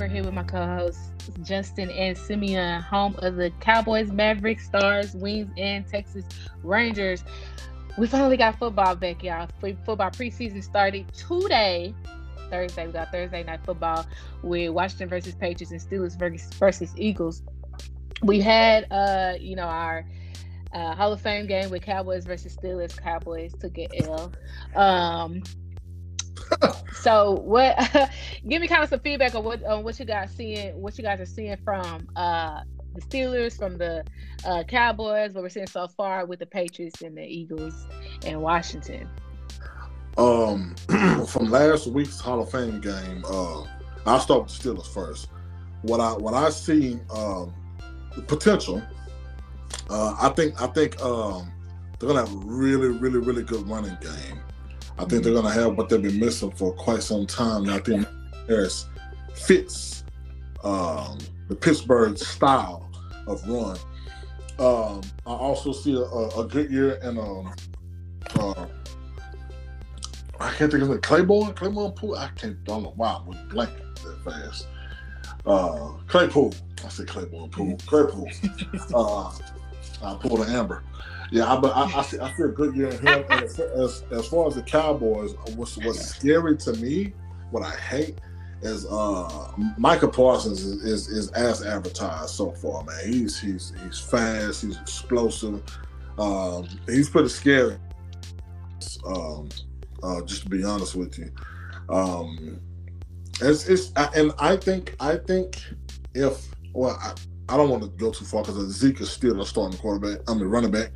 We're 0.00 0.08
here 0.08 0.24
with 0.24 0.34
my 0.34 0.42
co-hosts 0.42 1.12
Justin 1.42 1.88
and 1.90 2.18
Simeon, 2.18 2.82
home 2.82 3.14
of 3.18 3.36
the 3.36 3.50
Cowboys, 3.60 4.10
Mavericks, 4.10 4.64
Stars, 4.64 5.14
Wings, 5.14 5.48
and 5.56 5.86
Texas 5.86 6.24
Rangers. 6.64 7.22
We 7.96 8.08
finally 8.08 8.36
got 8.36 8.58
football 8.58 8.96
back, 8.96 9.22
y'all. 9.22 9.48
Football 9.60 10.10
preseason 10.10 10.64
started 10.64 11.06
today. 11.14 11.94
Thursday, 12.50 12.86
we 12.86 12.92
got 12.92 13.12
Thursday 13.12 13.44
night 13.44 13.60
football 13.64 14.04
with 14.42 14.70
Washington 14.70 15.08
versus 15.08 15.36
Patriots 15.36 15.70
and 15.70 15.80
Steelers 15.80 16.18
versus, 16.58 16.92
Eagles. 16.96 17.44
We 18.20 18.40
had, 18.40 18.88
uh, 18.90 19.34
you 19.38 19.54
know, 19.54 19.62
our 19.62 20.04
uh, 20.72 20.96
Hall 20.96 21.12
of 21.12 21.20
Fame 21.20 21.46
game 21.46 21.70
with 21.70 21.82
Cowboys 21.82 22.24
versus 22.24 22.56
Steelers. 22.56 23.00
Cowboys 23.00 23.54
took 23.60 23.78
an 23.78 23.86
L. 24.02 24.32
Um, 24.74 25.42
so 26.94 27.32
what? 27.44 27.76
give 28.48 28.60
me 28.60 28.68
kind 28.68 28.82
of 28.82 28.88
some 28.88 29.00
feedback 29.00 29.34
on 29.34 29.44
what 29.44 29.62
on 29.64 29.84
what 29.84 29.98
you 29.98 30.04
guys 30.04 30.30
seeing, 30.34 30.80
what 30.80 30.96
you 30.98 31.04
guys 31.04 31.20
are 31.20 31.26
seeing 31.26 31.56
from 31.64 32.08
uh, 32.16 32.60
the 32.94 33.00
Steelers, 33.00 33.56
from 33.56 33.76
the 33.78 34.04
uh, 34.44 34.62
Cowboys, 34.64 35.32
what 35.32 35.42
we're 35.42 35.48
seeing 35.48 35.66
so 35.66 35.88
far 35.88 36.26
with 36.26 36.38
the 36.38 36.46
Patriots 36.46 37.02
and 37.02 37.16
the 37.16 37.24
Eagles 37.24 37.86
and 38.24 38.40
Washington. 38.40 39.08
Um, 40.16 40.74
from 41.26 41.50
last 41.50 41.88
week's 41.88 42.20
Hall 42.20 42.40
of 42.40 42.50
Fame 42.50 42.80
game, 42.80 43.24
uh, 43.26 43.64
I'll 44.06 44.20
start 44.20 44.44
with 44.44 44.58
the 44.58 44.70
Steelers 44.70 44.92
first. 44.92 45.28
What 45.82 46.00
I 46.00 46.12
what 46.12 46.34
I 46.34 46.50
see 46.50 46.98
um, 47.14 47.52
potential. 48.26 48.82
Uh, 49.90 50.16
I 50.20 50.30
think 50.30 50.60
I 50.62 50.68
think 50.68 51.00
um, 51.02 51.52
they're 51.98 52.08
gonna 52.08 52.20
have 52.20 52.32
a 52.32 52.46
really 52.46 52.88
really 52.88 53.18
really 53.18 53.42
good 53.42 53.68
running 53.68 53.96
game. 54.00 54.40
I 54.98 55.04
think 55.04 55.24
they're 55.24 55.32
going 55.32 55.44
to 55.44 55.50
have 55.50 55.76
what 55.76 55.88
they've 55.88 56.02
been 56.02 56.20
missing 56.20 56.52
for 56.52 56.72
quite 56.72 57.02
some 57.02 57.26
time. 57.26 57.68
I 57.68 57.78
think 57.80 58.06
Harris 58.48 58.86
fits 59.34 60.04
um, 60.62 61.18
the 61.48 61.56
Pittsburgh 61.56 62.16
style 62.16 62.90
of 63.26 63.46
run. 63.48 63.76
Um, 64.58 65.02
I 65.26 65.32
also 65.32 65.72
see 65.72 65.94
a, 65.94 66.02
a, 66.04 66.46
good 66.46 66.70
year 66.70 66.92
in 67.02 67.18
um, 67.18 67.52
uh, 68.36 68.66
I 70.38 70.50
can't 70.52 70.70
think 70.70 70.84
of 70.84 70.90
it. 70.90 71.02
Claiborne, 71.02 71.54
Claiborne 71.54 71.92
Pool. 71.92 72.14
I 72.14 72.28
can't. 72.36 72.56
I 72.62 72.64
don't 72.66 72.82
know 72.84 72.92
why 72.96 73.14
I 73.14 73.28
went 73.28 73.48
blank 73.48 73.70
that 74.04 74.24
fast. 74.24 74.68
Uh, 75.44 75.94
Claypool. 76.06 76.54
I 76.84 76.88
said 76.88 77.08
Claiborne 77.08 77.50
Pool. 77.50 77.76
Claypool. 77.86 78.30
uh, 78.94 79.32
I 80.02 80.14
pulled 80.20 80.40
an 80.40 80.52
amber. 80.54 80.84
Yeah, 81.30 81.58
but 81.60 81.74
I, 81.76 81.84
I, 81.84 82.02
see, 82.02 82.18
I 82.18 82.32
see 82.36 82.42
a 82.44 82.48
good 82.48 82.76
year 82.76 82.88
in 82.88 82.98
him. 82.98 83.24
And 83.30 83.44
as, 83.44 83.58
as, 83.58 84.04
as 84.10 84.26
far 84.28 84.46
as 84.46 84.54
the 84.54 84.62
Cowboys, 84.62 85.34
what's 85.56 85.76
what's 85.78 86.00
scary 86.00 86.56
to 86.58 86.72
me, 86.74 87.12
what 87.50 87.62
I 87.62 87.70
hate 87.76 88.20
is 88.62 88.86
uh 88.86 89.52
Micah 89.76 90.08
Parsons 90.08 90.62
is, 90.62 90.82
is, 90.84 91.08
is 91.08 91.30
as 91.32 91.64
advertised 91.64 92.30
so 92.30 92.50
far, 92.52 92.84
man. 92.84 92.96
He's 93.06 93.40
he's 93.40 93.72
he's 93.82 93.98
fast, 93.98 94.62
he's 94.62 94.78
explosive, 94.78 95.62
um, 96.18 96.66
he's 96.86 97.08
pretty 97.08 97.28
scary. 97.28 97.76
Um, 99.06 99.48
uh, 100.02 100.22
just 100.22 100.42
to 100.42 100.48
be 100.48 100.64
honest 100.64 100.94
with 100.94 101.18
you, 101.18 101.30
um, 101.88 102.60
it's 103.40 103.68
it's 103.68 103.92
and 104.14 104.32
I 104.38 104.56
think 104.56 104.94
I 105.00 105.16
think 105.16 105.62
if 106.14 106.48
well 106.72 106.98
I, 107.00 107.14
I 107.48 107.56
don't 107.56 107.68
want 107.68 107.82
to 107.82 107.88
go 107.90 108.10
too 108.10 108.24
far 108.24 108.42
because 108.42 108.56
Zeke 108.70 109.00
is 109.00 109.10
still 109.10 109.40
a 109.40 109.46
starting 109.46 109.78
quarterback. 109.78 110.20
I'm 110.28 110.38
mean, 110.38 110.46
a 110.46 110.48
running 110.48 110.70
back, 110.70 110.90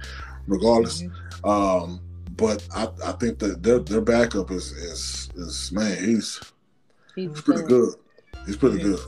regardless. 0.47 1.03
Mm-hmm. 1.03 1.49
Um, 1.49 2.01
but 2.37 2.67
I, 2.75 2.89
I 3.05 3.13
think 3.13 3.39
that 3.41 3.63
their 3.63 3.81
their 3.81 4.01
backup 4.01 4.51
is 4.51 4.73
is 4.73 5.29
is 5.35 5.73
man, 5.73 6.03
he's 6.03 6.41
he's, 7.15 7.31
he's 7.31 7.41
pretty 7.43 7.63
good. 7.63 7.95
He's 8.47 8.57
pretty 8.57 8.79
yeah. 8.79 8.85
good. 8.85 9.01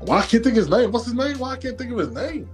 Why 0.00 0.18
I 0.18 0.26
can't 0.26 0.44
think 0.44 0.56
his 0.56 0.68
name? 0.68 0.92
What's 0.92 1.06
his 1.06 1.14
name? 1.14 1.38
Why 1.38 1.52
I 1.52 1.56
can't 1.56 1.76
think 1.76 1.92
of 1.92 1.98
his 1.98 2.10
name? 2.10 2.48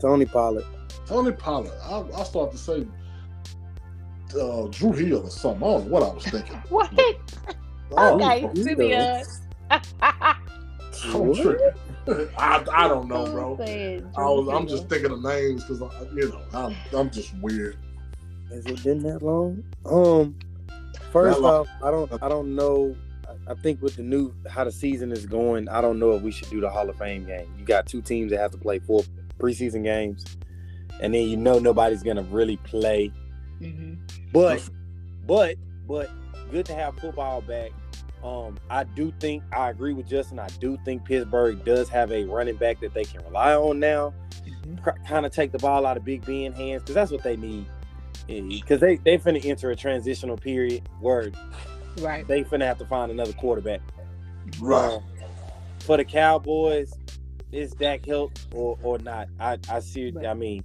Tony 0.00 0.26
Pollard. 0.26 0.64
Tony 1.06 1.32
Pollard. 1.32 1.72
I, 1.84 2.04
I 2.18 2.24
started 2.24 2.52
to 2.52 2.58
say 2.58 2.86
uh, 4.38 4.66
Drew 4.68 4.92
Hill 4.92 5.24
or 5.24 5.30
something. 5.30 5.62
I 5.62 5.66
don't 5.72 5.86
know 5.86 5.92
what 5.92 6.02
I 6.02 6.14
was 6.14 6.24
thinking. 6.24 6.56
what? 6.68 6.92
Oh, 7.92 8.14
okay, 8.16 8.48
Simeon. 8.54 9.24
I'm 11.14 11.34
tripping. 11.34 12.28
I, 12.38 12.64
I 12.72 12.88
don't 12.88 13.08
know, 13.08 13.24
bro. 13.26 13.58
I 13.60 14.22
was, 14.22 14.48
I'm 14.48 14.66
just 14.66 14.88
thinking 14.88 15.10
of 15.10 15.22
names 15.22 15.64
because 15.64 15.80
you 16.14 16.28
know 16.28 16.42
I'm 16.52 16.76
I'm 16.92 17.10
just 17.10 17.34
weird. 17.38 17.76
Has 18.50 18.66
it 18.66 18.82
been 18.82 18.98
that 19.04 19.22
long? 19.22 19.62
Um, 19.86 20.36
first 21.12 21.40
off, 21.40 21.68
I 21.82 21.90
don't 21.90 22.22
I 22.22 22.28
don't 22.28 22.54
know. 22.54 22.96
I 23.46 23.54
think 23.54 23.80
with 23.80 23.96
the 23.96 24.02
new 24.02 24.34
how 24.48 24.64
the 24.64 24.72
season 24.72 25.12
is 25.12 25.26
going, 25.26 25.68
I 25.68 25.80
don't 25.80 25.98
know 25.98 26.12
if 26.12 26.22
we 26.22 26.30
should 26.30 26.50
do 26.50 26.60
the 26.60 26.70
Hall 26.70 26.88
of 26.88 26.96
Fame 26.96 27.26
game. 27.26 27.52
You 27.58 27.64
got 27.64 27.86
two 27.86 28.02
teams 28.02 28.30
that 28.32 28.38
have 28.38 28.50
to 28.52 28.58
play 28.58 28.78
four 28.80 29.02
preseason 29.38 29.84
games, 29.84 30.24
and 31.00 31.14
then 31.14 31.28
you 31.28 31.36
know 31.36 31.58
nobody's 31.58 32.02
gonna 32.02 32.22
really 32.24 32.56
play. 32.58 33.12
Mm-hmm. 33.60 33.94
But, 34.32 34.68
but, 35.26 35.56
but, 35.86 36.10
good 36.50 36.66
to 36.66 36.74
have 36.74 36.96
football 36.98 37.40
back. 37.42 37.72
Um, 38.22 38.58
I 38.68 38.84
do 38.84 39.12
think 39.18 39.42
I 39.52 39.70
agree 39.70 39.94
with 39.94 40.06
Justin. 40.06 40.38
I 40.38 40.48
do 40.60 40.78
think 40.84 41.04
Pittsburgh 41.04 41.64
does 41.64 41.88
have 41.88 42.12
a 42.12 42.24
running 42.24 42.56
back 42.56 42.80
that 42.80 42.92
they 42.92 43.04
can 43.04 43.24
rely 43.24 43.54
on 43.54 43.80
now. 43.80 44.12
Mm-hmm. 44.44 45.04
kind 45.06 45.26
of 45.26 45.32
take 45.32 45.52
the 45.52 45.58
ball 45.58 45.86
out 45.86 45.96
of 45.96 46.04
Big 46.04 46.24
Ben 46.24 46.52
hands 46.52 46.82
because 46.82 46.94
that's 46.94 47.10
what 47.10 47.22
they 47.22 47.36
need. 47.36 47.66
Because 48.26 48.80
they 48.80 48.96
they 48.96 49.18
finna 49.18 49.44
enter 49.44 49.70
a 49.70 49.76
transitional 49.76 50.36
period 50.36 50.88
where 51.00 51.32
right 52.00 52.26
they 52.28 52.44
finna 52.44 52.64
have 52.64 52.78
to 52.78 52.86
find 52.86 53.10
another 53.10 53.32
quarterback. 53.32 53.80
Right. 54.60 54.94
Um, 54.94 55.02
for 55.80 55.96
the 55.96 56.04
Cowboys, 56.04 56.92
is 57.52 57.72
Dak 57.72 58.04
help 58.04 58.32
or 58.54 58.78
or 58.82 58.98
not? 58.98 59.28
I 59.40 59.58
I 59.68 59.80
see. 59.80 60.10
Right. 60.10 60.26
I 60.26 60.34
mean, 60.34 60.62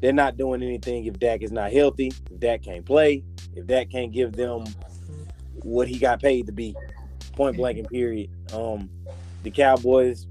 they're 0.00 0.12
not 0.12 0.36
doing 0.36 0.62
anything 0.62 1.06
if 1.06 1.18
Dak 1.18 1.42
is 1.42 1.50
not 1.50 1.72
healthy. 1.72 2.12
If 2.30 2.38
Dak 2.38 2.62
can't 2.62 2.84
play, 2.84 3.24
if 3.54 3.66
Dak 3.66 3.90
can't 3.90 4.12
give 4.12 4.32
them 4.32 4.64
what 5.64 5.88
he 5.88 5.98
got 5.98 6.20
paid 6.20 6.46
to 6.46 6.52
be, 6.52 6.76
point 7.32 7.56
blank 7.56 7.78
and 7.78 7.88
period. 7.88 8.30
Um, 8.52 8.88
the 9.42 9.50
Cowboys 9.50 10.26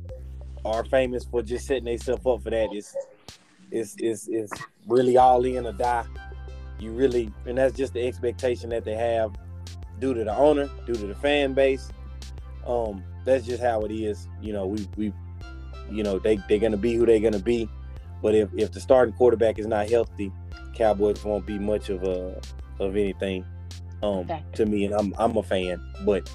are 0.63 0.85
famous 0.85 1.25
for 1.25 1.41
just 1.41 1.67
setting 1.67 1.85
themselves 1.85 2.25
up 2.25 2.43
for 2.43 2.51
that. 2.51 2.69
It's, 2.71 2.95
it's, 3.71 3.95
it's, 3.97 4.27
it's 4.29 4.53
really 4.87 5.17
all 5.17 5.43
in 5.43 5.65
or 5.65 5.73
die. 5.73 6.05
You 6.79 6.91
really, 6.91 7.31
and 7.45 7.57
that's 7.57 7.75
just 7.75 7.93
the 7.93 8.07
expectation 8.07 8.69
that 8.69 8.85
they 8.85 8.95
have 8.95 9.35
due 9.99 10.13
to 10.13 10.23
the 10.23 10.35
owner, 10.35 10.69
due 10.85 10.93
to 10.93 11.07
the 11.07 11.15
fan 11.15 11.53
base. 11.53 11.89
Um, 12.65 13.03
that's 13.25 13.45
just 13.45 13.61
how 13.61 13.81
it 13.81 13.91
is. 13.91 14.27
You 14.41 14.53
know, 14.53 14.67
we, 14.67 14.87
we, 14.95 15.13
you 15.89 16.03
know, 16.03 16.19
they, 16.19 16.37
they're 16.47 16.59
to 16.71 16.77
be 16.77 16.93
who 16.93 17.05
they're 17.05 17.19
to 17.31 17.39
be. 17.39 17.67
But 18.21 18.35
if, 18.35 18.49
if 18.55 18.71
the 18.71 18.79
starting 18.79 19.13
quarterback 19.15 19.59
is 19.59 19.67
not 19.67 19.89
healthy, 19.89 20.31
Cowboys 20.73 21.23
won't 21.23 21.45
be 21.45 21.59
much 21.59 21.89
of 21.89 22.03
a, 22.03 22.39
of 22.79 22.95
anything 22.95 23.45
um 24.03 24.29
to 24.53 24.65
me 24.65 24.85
and 24.85 24.93
I'm 24.93 25.13
I'm 25.17 25.35
a 25.37 25.43
fan 25.43 25.81
but 26.05 26.29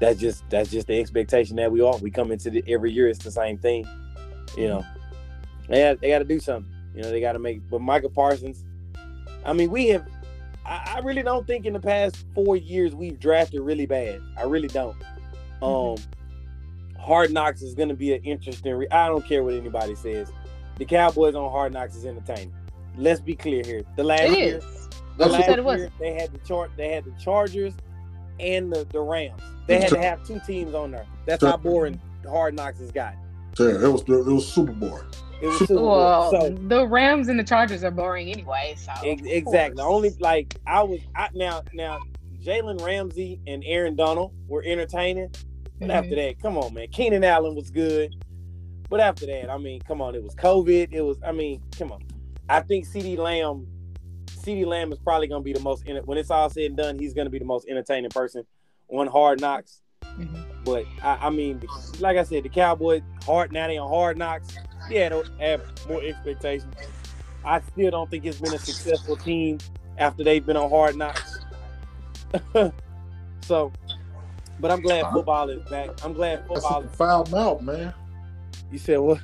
that's 0.00 0.18
just 0.18 0.48
that's 0.50 0.70
just 0.70 0.88
the 0.88 0.98
expectation 0.98 1.56
that 1.56 1.70
we 1.70 1.80
all 1.80 1.98
we 1.98 2.10
come 2.10 2.32
into 2.32 2.50
the, 2.50 2.64
every 2.68 2.92
year 2.92 3.08
it's 3.08 3.22
the 3.22 3.30
same 3.30 3.56
thing 3.56 3.86
you 4.56 4.68
know 4.68 4.84
they 5.68 5.80
got, 5.80 6.00
they 6.00 6.08
got 6.08 6.18
to 6.18 6.24
do 6.24 6.40
something 6.40 6.70
you 6.94 7.02
know 7.02 7.10
they 7.10 7.20
got 7.20 7.32
to 7.32 7.38
make 7.38 7.68
but 7.70 7.80
Micah 7.80 8.08
Parsons 8.08 8.64
I 9.44 9.52
mean 9.52 9.70
we 9.70 9.88
have 9.88 10.06
I, 10.66 10.94
I, 10.96 10.98
really 11.00 11.22
don't 11.22 11.46
think 11.46 11.66
in 11.66 11.74
the 11.74 11.80
past 11.80 12.24
four 12.34 12.56
years 12.56 12.94
we've 12.94 13.18
drafted 13.18 13.60
really 13.60 13.86
bad 13.86 14.20
I 14.36 14.42
really 14.42 14.68
don't 14.68 14.98
mm-hmm. 14.98 15.64
um 15.64 15.70
mm-hmm. 15.96 17.00
Hard 17.00 17.32
Knocks 17.32 17.62
is 17.62 17.74
going 17.74 17.90
to 17.90 17.94
be 17.94 18.14
an 18.14 18.22
interesting 18.24 18.74
re- 18.74 18.88
I 18.90 19.08
don't 19.08 19.26
care 19.26 19.44
what 19.44 19.54
anybody 19.54 19.94
says 19.94 20.32
the 20.76 20.84
Cowboys 20.84 21.34
on 21.34 21.50
Hard 21.50 21.72
Knocks 21.72 21.94
is 21.94 22.04
entertaining 22.04 22.54
let's 22.96 23.20
be 23.20 23.34
clear 23.34 23.62
here 23.64 23.84
the 23.96 24.04
last 24.04 24.22
it 24.22 24.38
year 24.38 24.58
is 24.58 24.83
the 25.16 25.26
last 25.26 25.48
year, 25.48 25.62
was. 25.62 25.88
they 25.98 26.14
had 26.14 26.32
the 26.32 26.38
chart. 26.38 26.70
They 26.76 26.92
had 26.92 27.04
the 27.04 27.12
Chargers 27.12 27.74
and 28.40 28.72
the, 28.72 28.84
the 28.90 29.00
Rams. 29.00 29.40
They 29.66 29.80
had 29.80 29.90
to 29.90 30.00
have 30.00 30.26
two 30.26 30.40
teams 30.46 30.74
on 30.74 30.90
there. 30.90 31.06
That's 31.26 31.42
how 31.42 31.56
boring 31.56 32.00
Hard 32.28 32.54
Knocks 32.54 32.78
has 32.80 32.90
got. 32.90 33.14
Yeah, 33.58 33.68
it 33.68 33.88
was 33.88 34.02
it 34.02 34.08
was 34.08 34.50
super 34.50 34.72
boring. 34.72 35.06
It 35.40 35.46
was 35.46 35.58
super 35.58 35.74
well, 35.80 36.30
boring. 36.30 36.56
So, 36.56 36.68
the 36.68 36.86
Rams 36.86 37.28
and 37.28 37.38
the 37.38 37.44
Chargers 37.44 37.84
are 37.84 37.90
boring 37.90 38.30
anyway. 38.30 38.74
So 38.76 38.92
exactly. 39.04 39.76
The 39.76 39.82
Only 39.82 40.10
like 40.20 40.56
I 40.66 40.82
was 40.82 41.00
I, 41.14 41.28
now 41.34 41.62
now 41.72 42.00
Jalen 42.42 42.84
Ramsey 42.84 43.40
and 43.46 43.62
Aaron 43.64 43.96
Donald 43.96 44.32
were 44.48 44.62
entertaining. 44.64 45.30
But 45.78 45.88
mm-hmm. 45.88 45.90
after 45.90 46.14
that, 46.16 46.40
come 46.40 46.56
on, 46.58 46.74
man. 46.74 46.88
Keenan 46.88 47.24
Allen 47.24 47.54
was 47.54 47.70
good. 47.70 48.14
But 48.90 49.00
after 49.00 49.26
that, 49.26 49.50
I 49.50 49.58
mean, 49.58 49.80
come 49.80 50.00
on, 50.00 50.14
it 50.14 50.22
was 50.22 50.34
COVID. 50.34 50.92
It 50.92 51.02
was, 51.02 51.18
I 51.26 51.32
mean, 51.32 51.62
come 51.76 51.90
on. 51.90 52.02
I 52.48 52.60
think 52.60 52.86
CeeDee 52.86 53.18
Lamb 53.18 53.66
CeeDee 54.44 54.66
Lamb 54.66 54.92
is 54.92 54.98
probably 54.98 55.26
going 55.26 55.40
to 55.40 55.44
be 55.44 55.52
the 55.52 55.60
most 55.60 55.84
when 56.04 56.18
it's 56.18 56.30
all 56.30 56.50
said 56.50 56.64
and 56.64 56.76
done. 56.76 56.98
He's 56.98 57.14
going 57.14 57.26
to 57.26 57.30
be 57.30 57.38
the 57.38 57.44
most 57.44 57.66
entertaining 57.68 58.10
person 58.10 58.44
on 58.88 59.06
Hard 59.06 59.40
Knocks. 59.40 59.80
Mm-hmm. 60.02 60.62
But 60.64 60.84
I, 61.02 61.26
I, 61.26 61.30
mean, 61.30 61.62
like 61.98 62.16
I 62.16 62.24
said, 62.24 62.44
the 62.44 62.48
Cowboys 62.48 63.02
hard 63.24 63.52
now 63.52 63.66
they 63.66 63.78
on 63.78 63.88
Hard 63.88 64.16
Knocks. 64.18 64.56
Yeah, 64.90 65.08
they 65.08 65.50
have 65.50 65.62
more 65.88 66.02
expectations. 66.02 66.74
I 67.44 67.60
still 67.60 67.90
don't 67.90 68.10
think 68.10 68.24
it's 68.24 68.40
been 68.40 68.54
a 68.54 68.58
successful 68.58 69.16
team 69.16 69.58
after 69.98 70.24
they've 70.24 70.44
been 70.44 70.56
on 70.56 70.70
Hard 70.70 70.96
Knocks. 70.96 71.38
so 73.42 73.72
But 74.60 74.70
I'm 74.70 74.82
glad 74.82 75.10
football 75.12 75.48
is 75.50 75.62
back. 75.68 75.90
I'm 76.04 76.12
glad 76.12 76.40
That's 76.48 76.62
football. 76.62 76.82
a 76.84 76.88
foul 76.88 77.26
mouth, 77.26 77.62
man. 77.62 77.94
You 78.70 78.78
said 78.78 78.98
what? 78.98 79.20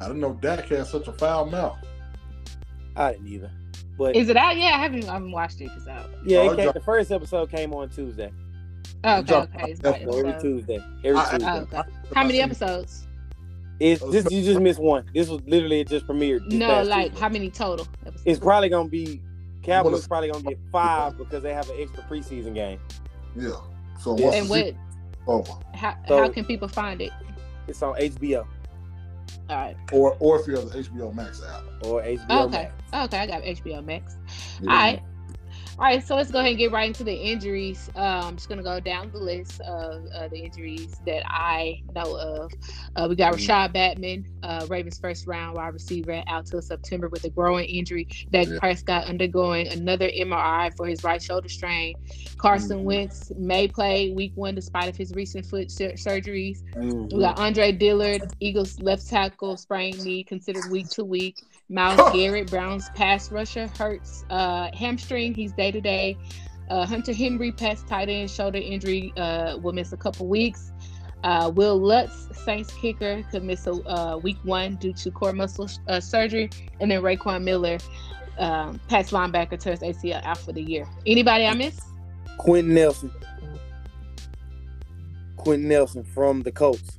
I 0.00 0.06
didn't 0.06 0.20
know 0.20 0.34
Dak 0.34 0.66
had 0.66 0.86
such 0.86 1.08
a 1.08 1.12
foul 1.12 1.46
mouth. 1.46 1.78
I 2.96 3.12
didn't 3.12 3.28
either. 3.28 3.50
But 3.96 4.16
Is 4.16 4.28
it 4.28 4.36
out? 4.36 4.56
Yeah, 4.56 4.74
I 4.74 4.78
haven't. 4.78 5.08
I 5.08 5.14
haven't 5.14 5.30
watched 5.32 5.60
it. 5.60 5.70
It's 5.76 5.86
out. 5.86 6.10
yeah, 6.24 6.38
Oh, 6.38 6.50
it 6.50 6.52
it 6.54 6.56
came, 6.64 6.72
the 6.72 6.80
first 6.80 7.10
episode 7.12 7.50
came 7.50 7.72
on 7.72 7.88
Tuesday. 7.90 8.32
Oh, 9.04 9.18
okay, 9.18 9.26
dropped 9.26 9.54
okay. 9.54 9.70
It's 9.72 9.80
on 9.84 9.92
by 9.92 9.98
Every 9.98 10.30
episode. 10.30 10.40
Tuesday. 10.42 10.84
Every 11.04 11.20
I- 11.20 11.30
Tuesday. 11.30 11.46
Oh, 11.48 11.56
okay. 11.78 11.82
How 12.14 12.24
many 12.24 12.40
episodes? 12.40 13.06
It's 13.80 14.02
this. 14.10 14.30
You 14.30 14.42
just 14.42 14.60
missed 14.60 14.78
one. 14.80 15.04
This 15.14 15.28
was 15.28 15.40
literally 15.46 15.80
it 15.80 15.88
just 15.88 16.06
premiered. 16.06 16.46
No, 16.50 16.82
like 16.82 17.08
Tuesday. 17.10 17.20
how 17.20 17.28
many 17.28 17.50
total? 17.50 17.86
Episodes? 18.06 18.22
It's 18.24 18.38
probably 18.40 18.68
gonna 18.68 18.88
be 18.88 19.20
Cowboys. 19.62 19.92
What 19.92 19.98
is- 19.98 20.08
Probably 20.08 20.30
gonna 20.30 20.44
get 20.44 20.58
five 20.72 21.16
because 21.18 21.42
they 21.42 21.52
have 21.52 21.68
an 21.70 21.76
extra 21.80 22.02
preseason 22.04 22.54
game. 22.54 22.78
Yeah. 23.36 23.50
So 24.00 24.16
Yeah. 24.18 24.30
and 24.32 24.48
what? 24.48 24.74
Oh. 25.26 25.44
How, 25.74 25.96
So- 26.08 26.18
how 26.18 26.28
can 26.28 26.44
people 26.44 26.68
find 26.68 27.00
it? 27.00 27.10
It's 27.66 27.82
on 27.82 27.94
HBO 27.98 28.46
All 29.50 29.56
right. 29.56 29.76
or 29.92 30.16
or 30.20 30.40
if 30.40 30.46
you 30.46 30.56
have 30.56 30.70
the 30.70 30.78
HBO 30.78 31.14
Max 31.14 31.42
app. 31.42 31.62
or 31.84 32.02
HBO 32.02 32.46
okay. 32.46 32.70
Max. 32.92 33.06
Okay, 33.06 33.18
I 33.18 33.26
got 33.26 33.42
HBO 33.42 33.84
Max. 33.84 34.16
Yeah. 34.62 34.70
All 34.70 34.76
right. 34.76 35.02
All 35.76 35.86
right, 35.86 36.06
so 36.06 36.14
let's 36.14 36.30
go 36.30 36.38
ahead 36.38 36.50
and 36.50 36.58
get 36.58 36.70
right 36.70 36.86
into 36.86 37.02
the 37.02 37.12
injuries. 37.12 37.90
Um, 37.96 38.04
I'm 38.04 38.36
just 38.36 38.48
gonna 38.48 38.62
go 38.62 38.78
down 38.78 39.10
the 39.10 39.18
list 39.18 39.60
of 39.62 40.06
uh, 40.14 40.28
the 40.28 40.38
injuries 40.38 40.94
that 41.04 41.24
I 41.26 41.82
know 41.96 42.16
of. 42.16 42.52
Uh, 42.94 43.06
we 43.08 43.16
got 43.16 43.32
Mhm. 43.32 43.36
Rashod 43.38 43.72
Bateman, 43.72 44.24
uh, 44.44 44.66
Ravens 44.70 45.00
first 45.00 45.26
round 45.26 45.56
wide 45.56 45.72
receiver, 45.74 46.22
out 46.28 46.46
till 46.46 46.62
September 46.62 47.08
with 47.08 47.24
a 47.24 47.28
growing 47.30 47.64
injury. 47.68 48.06
Dak 48.30 48.46
Yeah. 48.46 48.58
Prescott 48.60 49.06
undergoing 49.08 49.66
another 49.66 50.08
MRI 50.14 50.70
for 50.76 50.86
his 50.86 51.02
right 51.02 51.20
shoulder 51.20 51.48
strain. 51.48 51.96
Carson 52.38 52.78
Mhm. 52.78 52.84
Wentz 52.84 53.32
may 53.36 53.66
play 53.66 54.12
Week 54.12 54.30
One 54.36 54.54
despite 54.54 54.88
of 54.88 54.96
his 54.96 55.12
recent 55.14 55.44
foot 55.44 55.72
sur- 55.72 55.94
surgeries. 55.94 56.62
Mhm. 56.76 57.12
We 57.12 57.18
got 57.18 57.40
Andre 57.40 57.72
Dillard, 57.72 58.32
Eagles 58.38 58.78
left 58.78 59.08
tackle, 59.08 59.56
sprained 59.56 60.04
knee, 60.04 60.22
considered 60.22 60.70
week 60.70 60.88
to 60.90 61.04
week. 61.04 61.42
Myles 61.68 62.12
Garrett, 62.12 62.50
Browns 62.50 62.90
pass 62.90 63.32
rusher, 63.32 63.68
hurts 63.78 64.24
uh, 64.30 64.70
hamstring. 64.74 65.34
He's 65.34 65.52
day 65.52 65.70
to 65.70 65.80
day. 65.80 66.16
Hunter 66.70 67.12
Henry, 67.12 67.52
pass 67.52 67.82
tight 67.82 68.08
end, 68.08 68.30
shoulder 68.30 68.58
injury, 68.58 69.12
uh, 69.16 69.58
will 69.58 69.72
miss 69.72 69.92
a 69.92 69.96
couple 69.96 70.26
weeks. 70.26 70.72
Uh, 71.24 71.50
Wil 71.54 71.80
Lutz, 71.80 72.28
Saints 72.44 72.72
kicker, 72.74 73.22
could 73.30 73.42
miss 73.42 73.66
a 73.66 73.72
uh, 73.72 74.18
week 74.18 74.36
one 74.42 74.76
due 74.76 74.92
to 74.92 75.10
core 75.10 75.32
muscle 75.32 75.68
uh, 75.88 75.98
surgery. 75.98 76.50
And 76.80 76.90
then 76.90 77.00
Raquan 77.00 77.42
Miller, 77.42 77.78
um, 78.38 78.78
pass 78.88 79.10
linebacker, 79.10 79.58
tears 79.58 79.80
ACL 79.80 80.22
out 80.22 80.36
for 80.36 80.52
the 80.52 80.60
year. 80.60 80.86
Anybody 81.06 81.46
I 81.46 81.54
miss? 81.54 81.80
Quenton 82.36 82.74
Nelson. 82.74 83.10
Quenton 85.36 85.66
Nelson 85.66 86.04
from 86.04 86.42
the 86.42 86.52
Colts. 86.52 86.98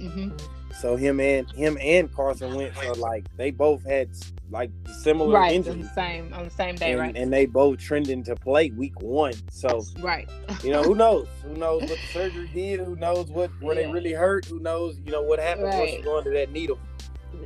hmm 0.00 0.30
So 0.80 0.96
him 0.96 1.20
and 1.20 1.50
him 1.52 1.76
and 1.80 2.12
Carson 2.12 2.54
Wentz 2.54 2.78
are 2.78 2.94
like 2.94 3.24
they 3.36 3.50
both 3.50 3.84
had 3.84 4.08
like 4.50 4.70
similar 5.02 5.38
Right, 5.38 5.52
injuries. 5.54 5.88
the 5.88 5.94
same 5.94 6.32
on 6.34 6.44
the 6.44 6.50
same 6.50 6.74
day, 6.76 6.92
and, 6.92 7.00
right? 7.00 7.16
and 7.16 7.32
they 7.32 7.46
both 7.46 7.78
trending 7.78 8.22
to 8.24 8.34
play 8.36 8.70
week 8.70 9.00
one. 9.00 9.34
So 9.50 9.84
right. 10.00 10.28
you 10.62 10.70
know 10.70 10.82
who 10.82 10.94
knows? 10.94 11.28
Who 11.44 11.54
knows 11.56 11.82
what 11.82 11.98
the 12.00 12.06
surgery 12.12 12.48
did? 12.54 12.80
Who 12.80 12.96
knows 12.96 13.28
what 13.30 13.50
where 13.60 13.74
they 13.74 13.86
really 13.86 14.12
hurt? 14.12 14.44
Who 14.46 14.58
knows 14.60 14.98
you 15.04 15.12
know 15.12 15.22
what 15.22 15.38
happened 15.38 15.64
once 15.68 15.76
Right. 15.76 15.98
you 15.98 16.04
go 16.04 16.18
under 16.18 16.32
that 16.34 16.50
needle? 16.52 16.78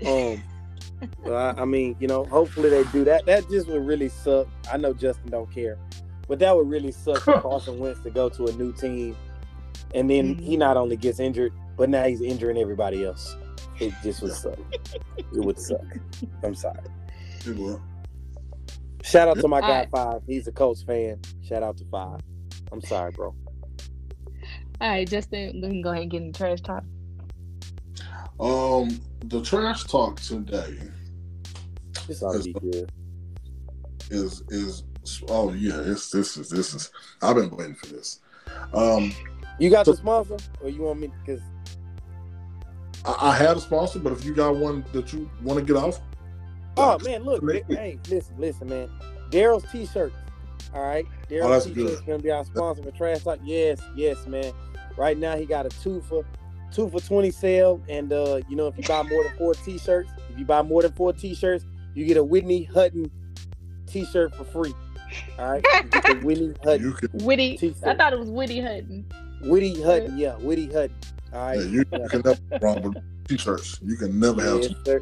Um, 0.06 0.42
I, 1.26 1.54
I 1.62 1.64
mean, 1.64 1.96
you 2.00 2.06
know, 2.08 2.24
hopefully 2.24 2.70
they 2.70 2.84
do 2.84 3.04
that. 3.04 3.24
That 3.26 3.48
just 3.50 3.66
would 3.68 3.84
really 3.86 4.08
suck. 4.08 4.46
I 4.72 4.76
know 4.76 4.92
Justin 4.92 5.30
don't 5.30 5.50
care, 5.52 5.78
but 6.28 6.38
that 6.40 6.56
would 6.56 6.68
really 6.68 6.92
suck 6.92 7.18
for 7.22 7.40
Carson 7.40 7.78
Wentz 7.78 8.00
to 8.00 8.10
go 8.10 8.28
to 8.30 8.46
a 8.46 8.52
new 8.52 8.72
team, 8.72 9.16
and 9.94 10.08
then 10.10 10.36
Mhm. 10.36 10.40
he 10.40 10.56
not 10.56 10.76
only 10.76 10.96
gets 10.96 11.18
injured, 11.20 11.52
but 11.76 11.88
now 11.88 12.04
he's 12.04 12.20
injuring 12.22 12.58
everybody 12.58 13.04
else. 13.04 13.36
It 13.78 13.92
just 14.02 14.22
would 14.22 14.32
suck. 14.32 14.58
It 15.18 15.26
would 15.32 15.58
suck. 15.58 15.84
I'm 16.42 16.54
sorry. 16.54 16.80
It 17.46 17.56
will. 17.56 17.82
Shout 19.02 19.28
out 19.28 19.38
to 19.38 19.48
my 19.48 19.60
guy 19.60 19.66
Alright. 19.66 19.90
Five. 19.90 20.22
He's 20.26 20.48
a 20.48 20.52
Colts 20.52 20.82
fan. 20.82 21.20
Shout 21.46 21.62
out 21.62 21.76
to 21.78 21.84
Five. 21.90 22.20
I'm 22.72 22.80
sorry, 22.80 23.12
bro. 23.12 23.34
All 24.80 24.88
right, 24.90 25.08
Justin, 25.08 25.60
we 25.62 25.68
can 25.68 25.82
go 25.82 25.90
ahead 25.90 26.02
and 26.02 26.10
get 26.10 26.22
in 26.22 26.32
the 26.32 26.38
trash 26.38 26.60
talk. 26.60 26.84
Um, 28.38 29.00
the 29.24 29.40
trash 29.42 29.84
talk 29.84 30.20
today 30.20 30.76
This 32.06 32.22
ought 32.22 32.36
to 32.36 32.42
be 32.42 32.52
good. 32.52 32.92
is 34.10 34.42
is 34.50 34.82
oh 35.28 35.52
yeah, 35.52 35.80
it's 35.80 36.10
this 36.10 36.36
is 36.36 36.50
this 36.50 36.74
is 36.74 36.90
I've 37.22 37.36
been 37.36 37.48
waiting 37.50 37.74
for 37.74 37.86
this. 37.86 38.20
Um, 38.74 39.12
You 39.58 39.70
got 39.70 39.86
the 39.86 39.96
sponsor, 39.96 40.36
or 40.62 40.68
you 40.68 40.82
want 40.82 41.00
me? 41.00 41.10
Because 41.24 41.40
I, 43.04 43.30
I 43.30 43.36
had 43.36 43.56
a 43.56 43.60
sponsor, 43.60 43.98
but 43.98 44.12
if 44.12 44.24
you 44.24 44.34
got 44.34 44.56
one 44.56 44.84
that 44.92 45.12
you 45.12 45.30
want 45.42 45.58
to 45.58 45.64
get 45.64 45.76
off, 45.80 46.00
oh 46.76 46.98
man, 47.00 47.24
look, 47.24 47.42
hey, 47.68 47.98
listen, 48.08 48.34
listen, 48.38 48.68
man. 48.68 48.90
Daryl's 49.30 49.70
T-shirts. 49.72 50.14
All 50.74 50.82
right, 50.82 51.06
Oh, 51.06 51.32
Daryl's 51.32 51.64
that's 51.64 51.66
T-shirts 51.66 51.96
good. 52.00 52.06
gonna 52.06 52.18
be 52.22 52.30
our 52.30 52.44
sponsor 52.44 52.82
for 52.82 52.90
Trash 52.90 53.22
Talk. 53.24 53.38
Yes, 53.44 53.80
yes, 53.94 54.26
man. 54.26 54.52
Right 54.96 55.16
now 55.16 55.36
he 55.36 55.46
got 55.46 55.64
a 55.66 55.68
two 55.70 56.00
for 56.02 56.24
two 56.72 56.88
for 56.90 57.00
twenty 57.00 57.30
sale, 57.30 57.80
and 57.88 58.12
uh, 58.12 58.40
you 58.48 58.56
know 58.56 58.66
if 58.66 58.76
you 58.76 58.84
buy 58.84 59.02
more 59.04 59.22
than 59.24 59.36
four 59.38 59.54
T-shirts, 59.54 60.10
if 60.30 60.38
you 60.38 60.44
buy 60.44 60.62
more 60.62 60.82
than 60.82 60.92
four 60.92 61.12
T-shirts, 61.12 61.64
you 61.94 62.04
get 62.04 62.16
a 62.18 62.24
Whitney 62.24 62.64
Hutton 62.64 63.10
T-shirt 63.86 64.34
for 64.34 64.44
free. 64.44 64.74
All 65.38 65.50
right, 65.52 65.64
you 65.84 65.88
get 65.90 66.02
the 66.04 66.14
Whitney 66.26 66.54
Hutton, 66.64 66.82
you 66.82 66.92
can 66.92 67.24
Witty. 67.24 67.52
I 67.54 67.56
T-shirt. 67.56 67.96
thought 67.98 68.12
it 68.12 68.18
was 68.18 68.30
Witty 68.30 68.60
Hutton. 68.60 69.06
Whitty 69.46 69.80
Hutton, 69.82 70.16
yeah, 70.18 70.34
Whitty 70.36 70.66
Hutton. 70.66 70.94
All 71.32 71.40
right, 71.46 71.58
yeah, 71.58 71.64
you, 71.64 71.84
you 71.92 72.08
can 72.08 72.22
never 72.22 72.34
go 72.50 72.58
wrong 72.62 72.82
with 72.82 73.28
t-shirts. 73.28 73.80
You 73.82 73.96
can 73.96 74.18
never 74.18 74.42
have. 74.42 74.60
yes, 74.62 74.72
sir. 74.84 75.00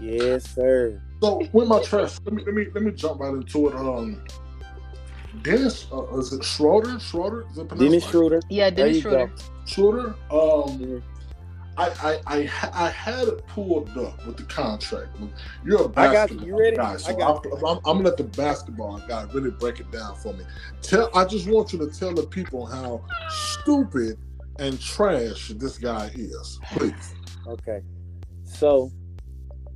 Yes, 0.00 0.54
sir. 0.54 1.02
So 1.22 1.42
with 1.52 1.68
my 1.68 1.82
trash, 1.82 2.18
let 2.24 2.34
me 2.34 2.44
let 2.44 2.54
me 2.54 2.66
let 2.74 2.82
me 2.84 2.92
jump 2.92 3.20
right 3.20 3.34
into 3.34 3.68
it. 3.68 3.74
Um, 3.74 4.22
Dennis, 5.42 5.86
uh, 5.92 6.16
is 6.16 6.32
it 6.32 6.42
Schroeder? 6.44 6.98
Schroeder? 7.00 7.44
Is 7.50 7.58
it 7.58 7.68
pronounced 7.68 7.78
Dennis 7.80 8.04
right? 8.04 8.10
Schroeder. 8.10 8.40
Yeah, 8.48 8.70
There 8.70 8.86
Dennis 8.86 8.96
you 8.96 9.02
Schroeder. 9.02 9.26
go. 9.26 9.34
Schroeder. 9.66 10.14
Um. 10.30 11.02
I, 11.78 11.90
I 12.02 12.20
I 12.26 12.50
I 12.86 12.88
had 12.90 13.28
it 13.28 13.46
pulled 13.46 13.96
up 13.96 14.26
with 14.26 14.36
the 14.36 14.42
contract. 14.44 15.16
You're 15.64 15.82
a 15.82 15.88
I 15.90 16.12
got 16.12 16.30
you. 16.30 16.36
basketball 16.38 16.46
You 16.46 16.58
ready? 16.58 16.76
guy, 16.76 16.92
I 16.94 16.96
so 16.96 17.40
I'm, 17.66 17.76
I'm 17.78 17.82
gonna 17.84 18.00
let 18.00 18.16
the 18.16 18.24
basketball 18.24 18.98
guy 19.08 19.26
really 19.32 19.50
break 19.52 19.78
it 19.78 19.90
down 19.92 20.16
for 20.16 20.32
me. 20.32 20.44
Tell 20.82 21.08
I 21.14 21.24
just 21.24 21.46
want 21.48 21.72
you 21.72 21.78
to 21.78 21.86
tell 21.86 22.12
the 22.12 22.26
people 22.26 22.66
how 22.66 23.04
stupid 23.30 24.18
and 24.58 24.80
trash 24.80 25.48
this 25.56 25.78
guy 25.78 26.10
is, 26.14 26.58
please. 26.72 27.14
Okay. 27.46 27.80
So 28.44 28.92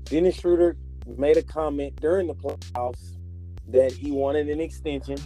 Dennis 0.05 0.35
Schroeder 0.39 0.77
made 1.17 1.39
a 1.39 1.43
comment 1.43 1.97
during 2.03 2.27
the 2.27 2.35
playoffs 2.35 3.17
that 3.69 3.93
he 3.93 4.11
wanted 4.11 4.51
an 4.51 4.61
extension 4.61 5.17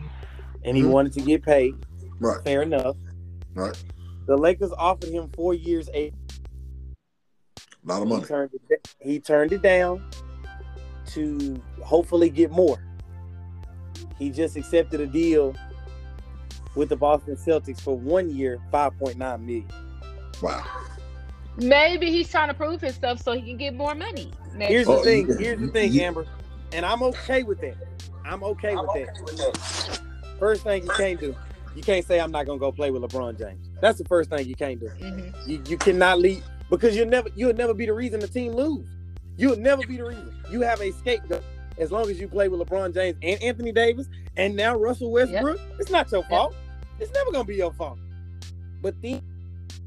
and 0.62 0.76
he 0.76 0.84
Mhm. 0.84 0.90
wanted 0.90 1.12
to 1.14 1.20
get 1.22 1.42
paid. 1.42 1.74
Right, 2.20 2.40
Fair 2.44 2.62
enough. 2.62 2.96
right. 3.54 3.76
The 4.26 4.36
Lakers 4.36 4.70
offered 4.78 5.08
him 5.08 5.28
four 5.34 5.54
years, 5.54 5.88
eight. 5.92 6.14
A 7.86 7.88
lot 7.88 8.02
of 8.02 8.08
He 8.20 8.24
turned 8.26 8.50
it, 8.70 8.94
he 9.00 9.20
turned 9.20 9.52
it 9.52 9.62
down 9.62 10.04
to 11.08 11.60
hopefully 11.82 12.30
get 12.30 12.50
more. 12.50 12.78
He 14.18 14.30
just 14.30 14.56
accepted 14.56 15.00
a 15.00 15.06
deal 15.06 15.54
with 16.74 16.88
the 16.88 16.96
Boston 16.96 17.36
Celtics 17.36 17.80
for 17.80 17.96
one 17.96 18.34
year, 18.34 18.58
five 18.72 18.98
point 18.98 19.18
nine 19.18 19.44
million. 19.46 19.68
Wow. 20.42 20.64
Maybe 21.58 22.10
he's 22.10 22.28
trying 22.28 22.48
to 22.48 22.54
prove 22.54 22.80
himself 22.80 23.20
so 23.22 23.32
he 23.32 23.40
can 23.42 23.56
get 23.56 23.74
more 23.74 23.94
money. 23.94 24.30
next 24.54 24.70
Here's 24.72 24.86
the 24.86 24.92
Oh, 24.92 25.02
thing. 25.04 25.28
yeah. 25.28 25.36
Here's 25.38 25.60
the 25.60 25.68
thing, 25.68 25.92
Yeah. 25.92 26.02
Amber, 26.04 26.26
and 26.72 26.84
I'm 26.84 27.02
okay 27.02 27.44
with 27.44 27.60
that. 27.60 27.76
I'm 28.24 28.42
okay 28.42 28.74
with 28.74 28.86
that. 28.94 30.00
First 30.38 30.64
thing 30.64 30.82
you 30.82 30.90
can't 30.90 31.18
do, 31.20 31.34
you 31.74 31.82
can't 31.82 32.04
say 32.04 32.20
I'm 32.20 32.30
not 32.32 32.44
gonna 32.46 32.58
go 32.58 32.72
play 32.72 32.90
with 32.90 33.02
LeBron 33.02 33.38
James. 33.38 33.70
That's 33.80 33.98
the 33.98 34.04
first 34.04 34.28
thing 34.28 34.46
you 34.46 34.54
can't 34.56 34.80
do. 34.80 34.88
Mhm. 34.88 35.48
You, 35.48 35.62
you 35.68 35.78
cannot 35.78 36.18
lead 36.18 36.42
because 36.70 36.96
you'll 36.96 37.08
never 37.08 37.28
you'll 37.34 37.54
never 37.54 37.74
be 37.74 37.86
the 37.86 37.92
reason 37.92 38.20
the 38.20 38.28
team 38.28 38.52
lose. 38.52 38.86
You'll 39.36 39.56
never 39.56 39.86
be 39.86 39.96
the 39.96 40.04
reason. 40.04 40.34
You 40.50 40.62
have 40.62 40.80
a 40.80 40.92
scapegoat 40.92 41.42
as 41.78 41.92
long 41.92 42.08
as 42.10 42.18
you 42.18 42.26
play 42.28 42.48
with 42.48 42.60
LeBron 42.60 42.94
James 42.94 43.18
and 43.22 43.42
Anthony 43.42 43.72
Davis 43.72 44.08
and 44.36 44.56
now 44.56 44.76
Russell 44.76 45.10
Westbrook. 45.10 45.60
It's 45.78 45.90
not 45.90 46.10
your 46.10 46.22
fault. 46.24 46.54
It's 46.98 47.12
never 47.12 47.30
gonna 47.32 47.44
be 47.44 47.56
your 47.56 47.72
fault. 47.72 47.98
But 48.82 48.94
then 49.02 49.22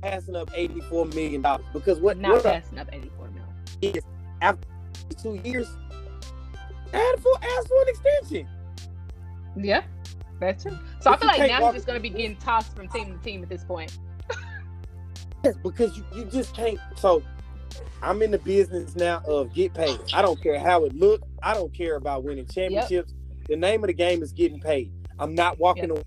passing 0.01 0.35
up 0.35 0.51
84 0.53 1.05
million 1.07 1.41
dollars 1.41 1.65
because 1.73 1.99
what, 1.99 2.17
Not 2.17 2.31
what 2.33 2.43
passing 2.43 2.77
up 2.77 2.87
84 2.91 3.27
million. 3.29 3.95
is 3.97 4.03
after 4.41 4.67
two 5.21 5.39
years, 5.43 5.67
ask 6.93 7.19
for 7.21 7.33
ask 7.41 7.67
for 7.67 7.81
an 7.81 7.87
extension. 7.87 8.47
Yeah, 9.57 9.83
that's 10.39 10.63
true. 10.63 10.77
So 11.01 11.11
I 11.11 11.17
feel 11.17 11.27
like 11.27 11.49
now 11.49 11.61
walk- 11.61 11.73
he's 11.73 11.79
just 11.79 11.87
gonna 11.87 11.99
be 11.99 12.09
getting 12.09 12.35
tossed 12.37 12.75
from 12.75 12.87
team 12.87 13.17
to 13.17 13.23
team 13.23 13.41
at 13.43 13.49
this 13.49 13.63
point. 13.63 13.97
Yes, 15.43 15.55
because 15.63 15.97
you, 15.97 16.03
you 16.15 16.25
just 16.25 16.53
can't. 16.55 16.79
So 16.95 17.23
I'm 18.01 18.21
in 18.21 18.31
the 18.31 18.39
business 18.39 18.95
now 18.95 19.21
of 19.25 19.53
get 19.53 19.73
paid. 19.73 19.99
I 20.13 20.21
don't 20.21 20.41
care 20.41 20.59
how 20.59 20.85
it 20.85 20.95
look. 20.95 21.21
I 21.43 21.53
don't 21.53 21.73
care 21.73 21.95
about 21.95 22.23
winning 22.23 22.45
championships. 22.47 23.13
The 23.47 23.55
name 23.55 23.83
of 23.83 23.87
the 23.87 23.93
game 23.93 24.21
is 24.21 24.31
getting 24.31 24.59
paid. 24.59 24.91
I'm 25.17 25.35
not 25.35 25.59
walking 25.59 25.91
away 25.91 26.03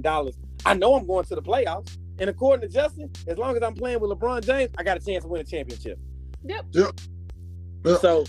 dollars. 0.00 0.36
I 0.64 0.74
know 0.74 0.94
I'm 0.94 1.06
going 1.06 1.24
to 1.26 1.34
the 1.34 1.42
playoffs. 1.42 1.96
And 2.18 2.30
according 2.30 2.66
to 2.68 2.74
Justin, 2.74 3.10
as 3.26 3.36
long 3.36 3.56
as 3.56 3.62
I'm 3.62 3.74
playing 3.74 4.00
with 4.00 4.10
LeBron 4.10 4.44
James, 4.44 4.70
I 4.78 4.82
got 4.82 4.96
a 4.96 5.00
chance 5.04 5.24
to 5.24 5.28
win 5.28 5.40
a 5.40 5.44
championship. 5.44 5.98
Yep. 6.44 6.66
Yep. 6.72 7.00
Yep. 7.84 8.00
So 8.00 8.24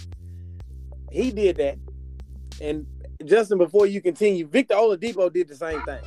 he 1.12 1.32
did 1.32 1.56
that. 1.58 1.78
And 2.62 2.86
Justin, 3.26 3.58
before 3.58 3.86
you 3.86 4.02
continue, 4.02 4.46
Victor 4.46 4.76
Oladipo 4.76 5.32
did 5.32 5.48
the 5.48 5.56
same 5.56 5.82
thing. 5.84 6.02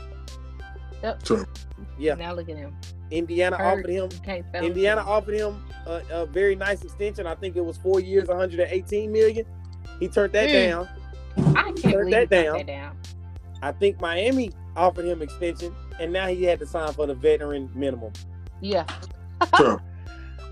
Yep. 1.03 1.23
True. 1.23 1.47
Yeah. 1.99 2.15
Now 2.15 2.35
look 2.35 2.49
at 2.49 2.57
him. 2.57 2.77
Indiana 3.11 3.57
Hurt. 3.57 3.79
offered 3.79 3.91
him. 3.91 4.09
You 4.27 4.61
Indiana 4.69 5.03
him. 5.03 5.09
offered 5.09 5.35
him 5.35 5.65
a, 5.87 6.03
a 6.11 6.27
very 6.27 6.55
nice 6.57 6.83
extension. 6.83 7.27
I 7.27 7.35
think 7.35 7.57
it 7.57 7.65
was 7.65 7.77
four 7.79 8.01
years, 8.01 8.29
118 8.29 9.11
million. 9.13 9.45
He 9.99 10.09
turned 10.09 10.33
that 10.33 10.49
Mm. 10.49 10.53
down. 10.71 10.89
I 11.57 11.63
can't 11.65 11.79
Turn 11.83 11.93
believe 12.11 12.29
that 12.31 12.45
you 12.45 12.45
down. 12.45 12.57
that 12.59 12.67
down. 12.67 12.97
I 13.63 13.73
think 13.73 14.01
Miami 14.01 14.53
offered 14.77 15.05
him 15.05 15.23
extension, 15.23 15.75
and 15.99 16.13
now 16.13 16.27
he 16.29 16.45
had 16.45 16.59
to 16.61 16.67
sign 16.67 16.93
for 16.93 17.07
the 17.07 17.15
veteran 17.15 17.71
minimum. 17.75 18.13
Yeah. 18.61 18.87
True. 19.57 19.79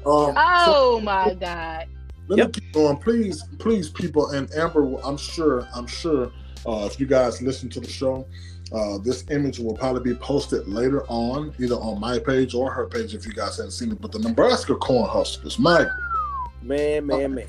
Um, 0.07 0.33
Oh 0.37 1.01
my 1.03 1.35
God. 1.35 1.87
Let 2.29 2.39
Yep. 2.39 2.47
me 2.47 2.53
keep 2.53 2.73
going, 2.73 2.97
please, 2.99 3.43
please, 3.59 3.91
people. 3.91 4.31
And 4.31 4.49
Amber, 4.55 4.95
I'm 5.05 5.17
sure, 5.17 5.67
I'm 5.75 5.87
sure, 5.89 6.31
uh, 6.67 6.89
if 6.91 7.01
you 7.01 7.07
guys 7.07 7.43
listen 7.43 7.69
to 7.71 7.81
the 7.81 7.89
show, 7.89 8.27
uh, 8.73 8.99
this 8.99 9.25
image 9.31 9.59
will 9.59 9.75
probably 9.77 10.13
be 10.13 10.19
posted 10.19 10.67
later 10.69 11.05
on, 11.09 11.53
either 11.59 11.77
on 11.77 12.01
my 12.01 12.19
page 12.19 12.55
or 12.55 12.71
her 12.73 12.87
page, 12.87 13.15
if 13.15 13.25
you 13.27 13.33
guys 13.33 13.57
haven't 13.57 13.73
seen 13.73 13.93
it. 13.93 14.01
But 14.01 14.13
the 14.13 14.19
Nebraska 14.19 14.75
Cornhuskers, 14.75 15.59
my, 15.59 15.87
Man, 16.63 17.07
man, 17.07 17.35
man. 17.35 17.47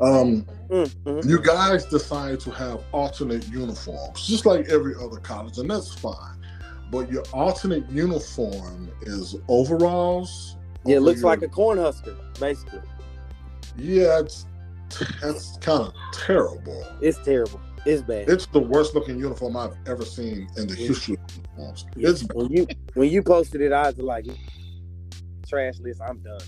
um, 0.00 0.46
Mm, 0.70 0.88
mhm. 1.04 1.28
you 1.28 1.40
guys 1.42 1.84
decide 1.86 2.38
to 2.40 2.50
have 2.52 2.80
alternate 2.92 3.48
uniforms, 3.48 4.24
just 4.26 4.46
like 4.46 4.68
every 4.68 4.94
other 4.94 5.18
college, 5.18 5.58
and 5.58 5.68
that's 5.68 5.92
fine. 5.92 6.36
But 6.92 7.10
your 7.10 7.24
alternate 7.32 7.88
uniform 7.90 8.88
is 9.02 9.34
overalls. 9.48 10.56
Yeah, 10.84 10.96
it 10.96 11.00
looks 11.00 11.20
your- 11.22 11.30
like 11.30 11.42
a 11.42 11.48
cornhusker, 11.48 12.16
basically. 12.38 12.80
Yeah, 13.76 14.20
it's 14.20 14.46
that's 15.20 15.56
kind 15.58 15.82
of 15.88 15.92
terrible. 16.12 16.84
It's 17.00 17.18
terrible. 17.24 17.60
It's 17.86 18.02
bad. 18.02 18.28
It's 18.28 18.46
the 18.46 18.60
worst 18.60 18.94
looking 18.94 19.18
uniform 19.18 19.56
I've 19.56 19.76
ever 19.86 20.04
seen 20.04 20.48
in 20.56 20.66
the 20.66 20.74
history 20.74 21.16
of 21.16 21.36
uniforms. 21.36 21.86
It's 21.96 22.22
when 22.34 22.50
you 22.50 22.66
when 22.94 23.10
you 23.10 23.22
posted 23.22 23.62
it, 23.62 23.72
I 23.72 23.86
was 23.86 23.98
like, 23.98 24.26
trash 25.48 25.78
list. 25.80 26.00
I'm 26.06 26.18
done. 26.18 26.40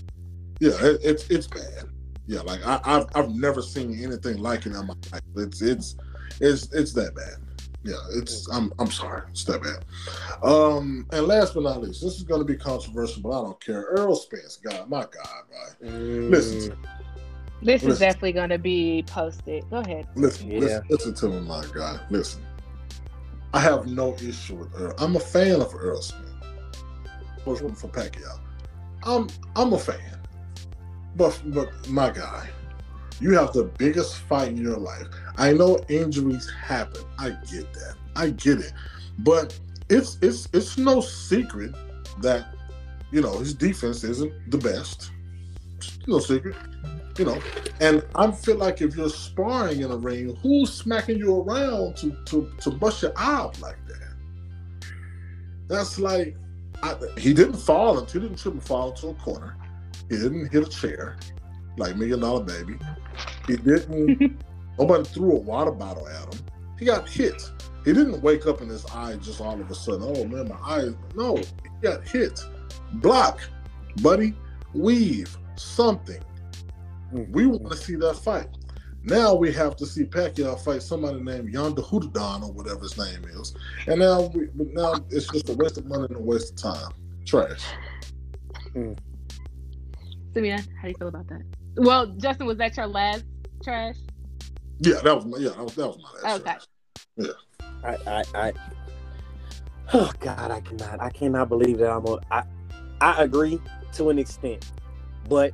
yeah, 0.59 0.71
it, 0.81 0.99
it's 1.03 1.27
it's 1.29 1.47
bad. 1.47 1.85
Yeah, 2.27 2.41
like 2.41 2.65
I, 2.65 2.79
I've 2.83 3.05
I've 3.15 3.31
never 3.31 3.61
seen 3.61 3.99
anything 4.03 4.37
like 4.37 4.65
it 4.65 4.73
in 4.73 4.85
my 4.85 4.93
life. 5.11 5.21
It's 5.35 5.61
it's 5.61 5.95
it's 6.39 6.71
it's 6.71 6.93
that 6.93 7.15
bad. 7.15 7.37
Yeah, 7.83 7.95
it's 8.15 8.47
I'm 8.49 8.71
I'm 8.79 8.91
sorry, 8.91 9.23
it's 9.31 9.43
that 9.45 9.61
bad. 9.61 9.83
Um, 10.47 11.07
and 11.11 11.27
last 11.27 11.55
but 11.55 11.63
not 11.63 11.81
least, 11.81 12.01
this 12.01 12.15
is 12.15 12.23
going 12.23 12.41
to 12.41 12.45
be 12.45 12.55
controversial, 12.55 13.23
but 13.23 13.29
I 13.31 13.41
don't 13.41 13.59
care. 13.59 13.97
Errol 13.97 14.15
Spence, 14.15 14.57
God, 14.57 14.87
my 14.89 15.01
God, 15.01 15.43
right? 15.51 15.91
Listen 15.91 16.77
to 17.65 17.71
This 17.71 17.83
is 17.83 17.99
definitely 17.99 18.33
going 18.33 18.49
to 18.49 18.57
be 18.57 19.03
posted. 19.07 19.69
Go 19.69 19.77
ahead. 19.77 20.07
Listen, 20.15 20.51
Yeah. 20.51 20.59
listen, 20.59 20.83
listen 20.89 21.13
to 21.15 21.27
me, 21.29 21.39
my 21.41 21.65
guy. 21.73 21.99
Listen, 22.09 22.41
I 23.53 23.59
have 23.59 23.87
no 23.87 24.15
issue 24.15 24.55
with 24.55 24.73
Errol. 24.79 24.93
I'm 24.97 25.15
a 25.15 25.19
fan 25.19 25.61
of 25.61 25.73
Earl 25.75 26.01
Smith. 26.01 26.29
Pushing 27.43 27.73
for 27.75 27.87
Pacquiao. 27.89 28.39
I'm 29.05 29.27
I'm 29.55 29.73
a 29.73 29.77
fan, 29.79 30.19
but 31.17 31.39
but 31.47 31.69
my 31.89 32.09
guy, 32.09 32.47
you 33.19 33.33
have 33.33 33.51
the 33.51 33.65
biggest 33.65 34.15
fight 34.15 34.47
in 34.49 34.57
your 34.57 34.77
life. 34.77 35.07
I 35.37 35.51
know 35.51 35.77
injuries 35.89 36.49
happen. 36.49 37.01
I 37.19 37.31
get 37.51 37.73
that. 37.73 37.95
I 38.15 38.29
get 38.29 38.59
it, 38.59 38.71
but 39.19 39.59
it's 39.89 40.17
it's 40.21 40.47
it's 40.53 40.77
no 40.77 41.01
secret 41.01 41.75
that 42.21 42.55
you 43.11 43.21
know 43.21 43.37
his 43.39 43.53
defense 43.53 44.05
isn't 44.05 44.31
the 44.49 44.57
best. 44.57 45.11
It's 45.77 46.07
no 46.07 46.19
secret, 46.19 46.55
you 47.17 47.25
know. 47.25 47.39
And 47.79 48.03
I 48.15 48.31
feel 48.31 48.57
like 48.57 48.81
if 48.81 48.95
you're 48.95 49.09
sparring 49.09 49.81
in 49.81 49.91
a 49.91 49.97
ring, 49.97 50.35
who's 50.41 50.73
smacking 50.73 51.17
you 51.17 51.41
around 51.41 51.97
to 51.97 52.15
to 52.25 52.51
to 52.61 52.71
bust 52.71 53.01
your 53.01 53.13
eye 53.15 53.35
out 53.35 53.59
like 53.61 53.77
that? 53.87 54.87
That's 55.67 55.99
like 55.99 56.35
I, 56.81 56.95
he 57.17 57.33
didn't 57.33 57.57
fall 57.57 57.99
into 57.99 58.13
he 58.13 58.19
didn't 58.19 58.39
trip 58.39 58.53
and 58.53 58.63
fall 58.63 58.91
into 58.91 59.09
a 59.09 59.13
corner. 59.15 59.57
He 60.09 60.17
didn't 60.17 60.51
hit 60.51 60.67
a 60.67 60.69
chair 60.69 61.17
like 61.77 61.95
Million 61.95 62.19
Dollar 62.19 62.43
Baby. 62.43 62.77
He 63.47 63.57
didn't. 63.57 64.41
nobody 64.79 65.03
threw 65.03 65.33
a 65.33 65.39
water 65.39 65.71
bottle 65.71 66.07
at 66.07 66.33
him. 66.33 66.45
He 66.79 66.85
got 66.85 67.07
hit. 67.07 67.41
He 67.85 67.93
didn't 67.93 68.21
wake 68.21 68.47
up 68.47 68.61
in 68.61 68.69
his 68.69 68.85
eye 68.87 69.15
just 69.17 69.41
all 69.41 69.59
of 69.59 69.69
a 69.69 69.75
sudden. 69.75 70.03
Oh 70.03 70.25
man, 70.25 70.47
my 70.49 70.55
eye. 70.55 70.89
No, 71.15 71.37
he 71.37 71.43
got 71.81 72.07
hit. 72.07 72.43
Block, 72.93 73.39
buddy. 74.01 74.33
Weave 74.73 75.37
something. 75.55 76.21
We 77.13 77.45
want 77.45 77.71
to 77.71 77.77
see 77.77 77.95
that 77.97 78.15
fight. 78.17 78.47
Now 79.03 79.35
we 79.35 79.51
have 79.53 79.75
to 79.77 79.85
see 79.85 80.05
Pacquiao 80.05 80.59
fight 80.63 80.81
somebody 80.81 81.19
named 81.19 81.53
Yonda 81.53 81.83
Houdadon 81.83 82.43
or 82.43 82.53
whatever 82.53 82.81
his 82.81 82.97
name 82.97 83.25
is, 83.25 83.53
and 83.87 83.99
now 83.99 84.31
we, 84.33 84.45
but 84.55 84.67
now 84.71 84.93
it's 85.09 85.27
just 85.27 85.49
a 85.49 85.53
waste 85.53 85.77
of 85.77 85.85
money 85.85 86.05
and 86.05 86.15
a 86.15 86.19
waste 86.19 86.51
of 86.51 86.73
time. 86.73 86.91
Trash. 87.25 87.63
Hmm. 88.71 88.93
Simeon, 90.33 90.63
how 90.77 90.83
do 90.83 90.87
you 90.89 90.95
feel 90.97 91.07
about 91.09 91.27
that? 91.27 91.41
Well, 91.75 92.07
Justin, 92.07 92.47
was 92.47 92.57
that 92.57 92.77
your 92.77 92.87
last 92.87 93.25
trash? 93.63 93.97
Yeah, 94.79 95.01
that 95.01 95.15
was 95.15 95.25
my 95.25 95.37
yeah 95.37 95.49
that 95.49 95.63
was 95.63 95.75
that 95.75 95.87
was 95.87 95.97
my 95.97 96.29
last. 96.29 96.41
Okay. 96.41 96.55
trash. 97.19 97.35
I, 97.83 97.97
I, 98.07 98.23
I, 98.33 98.53
oh 99.93 100.11
God, 100.19 100.49
I 100.49 100.61
cannot, 100.61 101.01
I 101.01 101.09
cannot 101.09 101.49
believe 101.49 101.77
that 101.79 101.91
I'm 101.91 102.05
on. 102.05 102.19
I, 102.31 102.43
I 103.01 103.23
agree 103.23 103.59
to 103.93 104.09
an 104.09 104.17
extent, 104.17 104.71
but, 105.27 105.51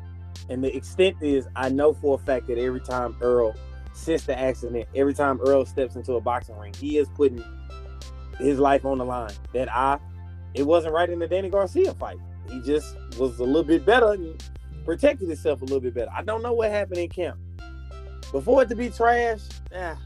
and 0.49 0.63
the 0.63 0.75
extent 0.75 1.17
is, 1.21 1.47
I 1.55 1.69
know 1.69 1.93
for 1.93 2.15
a 2.15 2.17
fact 2.17 2.47
that 2.47 2.57
every 2.57 2.79
time 2.81 3.15
Errol, 3.21 3.55
since 3.93 4.23
the 4.23 4.37
accident, 4.37 4.87
every 4.95 5.13
time 5.13 5.39
Errol 5.45 5.65
steps 5.65 5.95
into 5.95 6.13
a 6.13 6.21
boxing 6.21 6.57
ring, 6.57 6.73
he 6.79 6.97
is 6.97 7.07
putting 7.09 7.43
his 8.39 8.57
life 8.59 8.85
on 8.85 8.97
the 8.97 9.05
line. 9.05 9.33
That 9.53 9.71
I, 9.71 9.99
it 10.53 10.63
wasn't 10.63 10.93
right 10.93 11.09
in 11.09 11.19
the 11.19 11.27
Danny 11.27 11.49
Garcia 11.49 11.93
fight. 11.93 12.17
He 12.49 12.61
just 12.61 12.95
was 13.19 13.39
a 13.39 13.43
little 13.43 13.63
bit 13.63 13.85
better 13.85 14.13
and 14.13 14.41
protected 14.85 15.27
himself 15.27 15.61
a 15.61 15.65
little 15.65 15.81
bit 15.81 15.93
better. 15.93 16.09
I 16.11 16.23
don't 16.23 16.41
know 16.41 16.53
what 16.53 16.71
happened 16.71 16.99
in 16.99 17.09
camp. 17.09 17.37
Before 18.31 18.63
it 18.63 18.69
to 18.69 18.75
be 18.75 18.89
trash, 18.89 19.41
ah, 19.75 19.97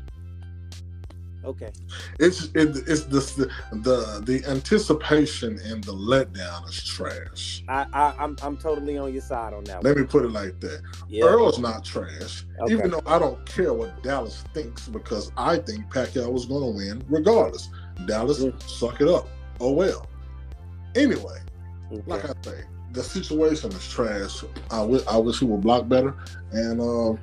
okay. 1.46 1.72
It's 2.20 2.46
it, 2.56 2.78
it's 2.88 3.04
the 3.04 3.50
the 3.72 4.22
the 4.26 4.44
anticipation 4.50 5.60
and 5.66 5.84
the 5.84 5.94
letdown 5.94 6.68
is 6.70 6.84
trash. 6.84 7.64
I, 7.68 7.86
I 7.94 8.14
I'm 8.20 8.36
I'm 8.42 8.58
totally 8.58 8.98
on 8.98 9.12
your 9.14 9.22
side 9.22 9.54
on 9.54 9.64
that 9.66 9.78
one. 9.78 9.84
Let 9.84 9.98
me 9.98 10.04
put 10.04 10.26
it 10.26 10.32
like 10.32 10.60
that. 10.62 10.82
Yeah. 11.10 11.26
Errol's 11.26 11.60
not 11.60 11.84
trash, 11.84 12.46
Okay. 12.62 12.74
even 12.74 12.92
though 12.92 13.02
I 13.06 13.20
don't 13.20 13.44
care 13.46 13.74
what 13.74 14.02
Dallas 14.04 14.44
thinks 14.54 14.88
because 14.88 15.32
I 15.38 15.58
think 15.58 15.86
Pacquiao 15.94 16.32
was 16.32 16.46
going 16.46 16.64
to 16.64 16.78
win 16.78 17.04
regardless. 17.10 17.70
Dallas, 18.08 18.40
Mm. 18.44 18.62
suck 18.64 19.02
it 19.02 19.08
up. 19.08 19.28
Oh 19.60 19.72
well. 19.72 20.08
Anyway, 20.96 21.40
Okay. 21.92 22.04
like 22.08 22.26
I 22.26 22.34
say, 22.44 22.64
the 22.92 23.04
situation 23.04 23.72
is 23.72 23.88
trash. 23.88 24.44
I 24.72 24.78
wi- 24.80 25.04
I 25.08 25.18
wish 25.18 25.40
he 25.40 25.46
would 25.46 25.62
block 25.62 25.88
better, 25.88 26.14
and 26.52 26.80
uh, 26.82 27.14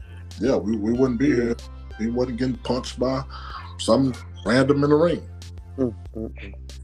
yeah, 0.41 0.57
we, 0.57 0.77
we 0.77 0.93
wouldn't 0.93 1.19
be 1.19 1.27
here. 1.27 1.57
He 1.99 2.07
wasn't 2.09 2.39
getting 2.39 2.57
punched 2.59 2.99
by 2.99 3.23
some 3.81 4.13
random 4.45 4.85
in 4.85 4.91
the 4.91 4.97
ring. 4.97 5.27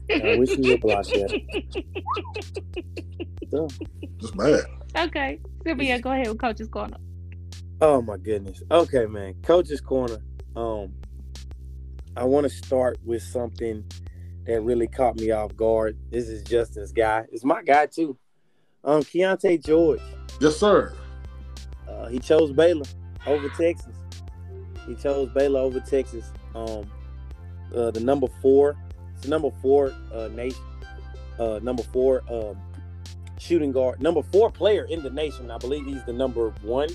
I 0.09 0.37
wish 0.37 0.57
you 0.57 0.71
would 0.71 0.81
block 0.81 1.05
that. 1.05 1.83
So- 3.51 3.67
Just 4.19 4.35
bad. 4.35 4.61
okay. 4.97 5.39
Simeon, 5.65 6.01
go 6.01 6.11
ahead 6.11 6.27
with 6.29 6.39
Coach's 6.39 6.67
Corner. 6.67 6.97
Oh 7.81 8.01
my 8.01 8.17
goodness. 8.17 8.61
Okay, 8.71 9.05
man. 9.05 9.35
Coach's 9.43 9.79
corner. 9.81 10.17
Um, 10.55 10.93
I 12.15 12.23
want 12.23 12.45
to 12.45 12.49
start 12.49 12.97
with 13.05 13.21
something 13.21 13.83
that 14.47 14.61
really 14.61 14.87
caught 14.87 15.17
me 15.17 15.29
off 15.29 15.55
guard. 15.55 15.95
This 16.09 16.27
is 16.27 16.41
Justin's 16.43 16.91
guy. 16.91 17.25
It's 17.31 17.43
my 17.43 17.61
guy 17.61 17.85
too. 17.85 18.17
Um, 18.83 19.03
Keyonte 19.03 19.63
George. 19.63 20.01
Yes, 20.41 20.57
sir. 20.57 20.93
Uh, 21.87 22.07
he 22.07 22.17
chose 22.17 22.51
Baylor 22.51 22.85
over 23.27 23.47
Texas. 23.49 23.95
He 24.87 24.95
chose 24.95 25.29
Baylor 25.35 25.59
over 25.59 25.79
Texas. 25.79 26.31
Um, 26.57 26.89
uh, 27.75 27.91
the 27.91 27.99
number 27.99 28.27
four, 28.41 28.75
it's 29.15 29.27
number 29.27 29.51
four 29.61 29.93
uh, 30.13 30.29
nation, 30.29 30.63
uh, 31.39 31.59
number 31.61 31.83
four 31.83 32.23
um, 32.29 32.57
shooting 33.37 33.71
guard, 33.71 34.01
number 34.01 34.23
four 34.23 34.49
player 34.49 34.85
in 34.85 35.03
the 35.03 35.09
nation. 35.09 35.51
I 35.51 35.57
believe 35.57 35.85
he's 35.85 36.03
the 36.05 36.13
number 36.13 36.49
one 36.61 36.89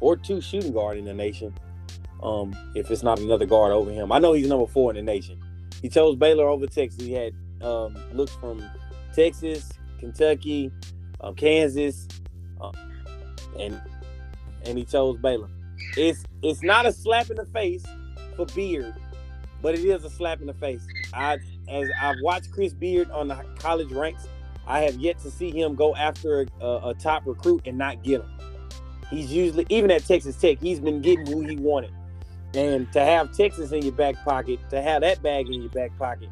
or 0.00 0.16
two 0.16 0.40
shooting 0.40 0.72
guard 0.72 0.98
in 0.98 1.04
the 1.04 1.14
nation. 1.14 1.54
Um, 2.22 2.54
if 2.76 2.90
it's 2.90 3.02
not 3.02 3.18
another 3.18 3.46
guard 3.46 3.72
over 3.72 3.90
him, 3.90 4.12
I 4.12 4.18
know 4.20 4.32
he's 4.34 4.46
number 4.46 4.66
four 4.66 4.90
in 4.90 4.96
the 4.96 5.02
nation. 5.02 5.40
He 5.80 5.88
chose 5.88 6.14
Baylor 6.14 6.46
over 6.46 6.66
Texas. 6.68 7.02
He 7.02 7.12
had 7.12 7.34
um, 7.60 7.96
looks 8.12 8.32
from 8.36 8.62
Texas, 9.14 9.72
Kentucky, 9.98 10.70
um, 11.20 11.34
Kansas, 11.34 12.06
um, 12.60 12.72
and 13.58 13.80
and 14.64 14.78
he 14.78 14.84
chose 14.84 15.18
Baylor. 15.18 15.48
It's 15.96 16.22
it's 16.42 16.62
not 16.62 16.86
a 16.86 16.92
slap 16.92 17.30
in 17.30 17.36
the 17.36 17.46
face 17.46 17.84
for 18.36 18.46
Beard, 18.46 18.94
but 19.60 19.74
it 19.74 19.84
is 19.84 20.04
a 20.04 20.10
slap 20.10 20.40
in 20.40 20.46
the 20.46 20.54
face. 20.54 20.86
I 21.12 21.38
as 21.68 21.88
I've 22.00 22.16
watched 22.22 22.50
Chris 22.50 22.72
Beard 22.72 23.10
on 23.10 23.28
the 23.28 23.36
college 23.58 23.90
ranks, 23.92 24.26
I 24.66 24.80
have 24.80 24.96
yet 24.96 25.18
to 25.20 25.30
see 25.30 25.50
him 25.50 25.74
go 25.74 25.94
after 25.94 26.46
a, 26.60 26.66
a 26.66 26.94
top 26.98 27.26
recruit 27.26 27.62
and 27.66 27.78
not 27.78 28.02
get 28.02 28.20
him. 28.20 28.30
He's 29.10 29.30
usually 29.32 29.66
even 29.68 29.90
at 29.90 30.06
Texas 30.06 30.36
Tech, 30.36 30.58
he's 30.60 30.80
been 30.80 31.02
getting 31.02 31.26
who 31.26 31.42
he 31.42 31.56
wanted. 31.56 31.92
And 32.54 32.90
to 32.92 33.00
have 33.00 33.34
Texas 33.34 33.72
in 33.72 33.82
your 33.82 33.92
back 33.92 34.22
pocket, 34.24 34.58
to 34.70 34.82
have 34.82 35.02
that 35.02 35.22
bag 35.22 35.46
in 35.46 35.62
your 35.62 35.70
back 35.70 35.96
pocket, 35.98 36.28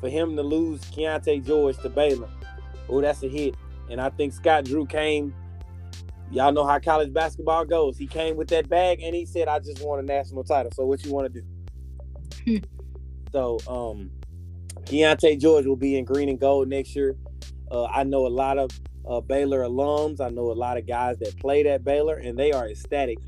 for 0.00 0.08
him 0.08 0.34
to 0.36 0.42
lose 0.42 0.80
Keyonte 0.86 1.44
George 1.44 1.76
to 1.78 1.88
Baylor, 1.88 2.28
oh, 2.88 3.00
that's 3.00 3.22
a 3.22 3.28
hit. 3.28 3.54
And 3.88 4.00
I 4.00 4.10
think 4.10 4.32
Scott 4.32 4.64
Drew 4.64 4.86
came. 4.86 5.34
Y'all 6.32 6.52
know 6.52 6.64
how 6.64 6.78
college 6.78 7.12
basketball 7.12 7.64
goes. 7.64 7.98
He 7.98 8.06
came 8.06 8.36
with 8.36 8.48
that 8.48 8.68
bag 8.68 9.00
and 9.02 9.14
he 9.14 9.26
said, 9.26 9.48
"I 9.48 9.58
just 9.58 9.82
want 9.82 10.02
a 10.02 10.04
national 10.04 10.44
title." 10.44 10.70
So 10.72 10.86
what 10.86 11.04
you 11.04 11.12
want 11.12 11.32
to 11.34 11.42
do? 12.46 12.60
so, 13.32 13.58
um, 13.66 14.10
Keyonte 14.84 15.40
George 15.40 15.66
will 15.66 15.76
be 15.76 15.98
in 15.98 16.04
green 16.04 16.28
and 16.28 16.38
gold 16.38 16.68
next 16.68 16.94
year. 16.94 17.16
Uh, 17.70 17.84
I 17.86 18.04
know 18.04 18.26
a 18.26 18.28
lot 18.28 18.58
of 18.58 18.70
uh, 19.08 19.20
Baylor 19.20 19.60
alums. 19.60 20.20
I 20.20 20.28
know 20.28 20.52
a 20.52 20.54
lot 20.54 20.76
of 20.76 20.86
guys 20.86 21.18
that 21.18 21.36
played 21.38 21.66
at 21.66 21.84
Baylor, 21.84 22.16
and 22.16 22.38
they 22.38 22.52
are 22.52 22.68
ecstatic 22.68 23.18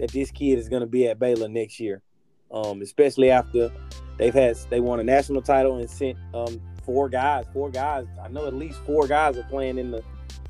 that 0.00 0.10
this 0.10 0.32
kid 0.32 0.58
is 0.58 0.68
going 0.68 0.80
to 0.80 0.86
be 0.86 1.06
at 1.06 1.20
Baylor 1.20 1.48
next 1.48 1.78
year. 1.78 2.02
Um, 2.50 2.82
especially 2.82 3.30
after 3.30 3.70
they've 4.16 4.34
had 4.34 4.56
they 4.70 4.80
won 4.80 4.98
a 4.98 5.04
national 5.04 5.42
title 5.42 5.76
and 5.76 5.88
sent 5.88 6.18
um, 6.34 6.60
four 6.84 7.08
guys. 7.08 7.44
Four 7.52 7.70
guys. 7.70 8.06
I 8.20 8.26
know 8.28 8.46
at 8.46 8.54
least 8.54 8.80
four 8.84 9.06
guys 9.06 9.36
are 9.36 9.44
playing 9.44 9.78
in 9.78 9.92
the 9.92 10.02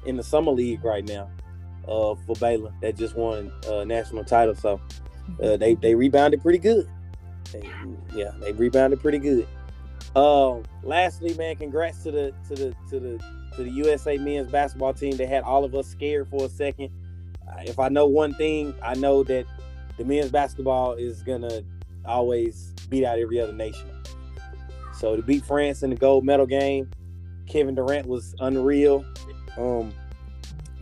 in 0.06 0.16
the 0.16 0.22
summer 0.22 0.52
league 0.52 0.82
right 0.84 1.04
now 1.04 1.28
uh, 1.88 2.14
for 2.26 2.36
Baylor 2.36 2.72
that 2.80 2.96
just 2.96 3.16
won 3.16 3.50
a 3.66 3.84
national 3.84 4.24
title. 4.24 4.54
So 4.54 4.80
uh, 5.42 5.56
they 5.56 5.74
they 5.74 5.94
rebounded 5.94 6.42
pretty 6.42 6.58
good. 6.58 6.88
They, 7.52 7.68
yeah, 8.14 8.32
they 8.40 8.52
rebounded 8.52 9.00
pretty 9.00 9.18
good. 9.18 9.48
Um, 10.14 10.64
lastly, 10.82 11.34
man, 11.34 11.56
congrats 11.56 12.02
to 12.04 12.10
the 12.10 12.34
to 12.48 12.54
the 12.54 12.74
to 12.90 13.00
the 13.00 13.24
to 13.56 13.64
the 13.64 13.70
USA 13.70 14.16
men's 14.18 14.50
basketball 14.50 14.94
team. 14.94 15.16
They 15.16 15.26
had 15.26 15.42
all 15.42 15.64
of 15.64 15.74
us 15.74 15.88
scared 15.88 16.28
for 16.28 16.44
a 16.44 16.48
second. 16.48 16.90
Uh, 17.48 17.62
if 17.64 17.78
I 17.78 17.88
know 17.88 18.06
one 18.06 18.34
thing, 18.34 18.74
I 18.82 18.94
know 18.94 19.22
that 19.24 19.46
the 19.96 20.04
men's 20.04 20.30
basketball 20.30 20.94
is 20.94 21.22
gonna 21.22 21.62
always 22.04 22.72
beat 22.88 23.04
out 23.04 23.18
every 23.18 23.40
other 23.40 23.52
nation. 23.52 23.90
So 24.94 25.14
to 25.14 25.22
beat 25.22 25.44
France 25.44 25.82
in 25.82 25.90
the 25.90 25.96
gold 25.96 26.24
medal 26.24 26.46
game, 26.46 26.90
Kevin 27.46 27.74
Durant 27.74 28.06
was 28.06 28.34
unreal. 28.40 29.04
Um, 29.56 29.92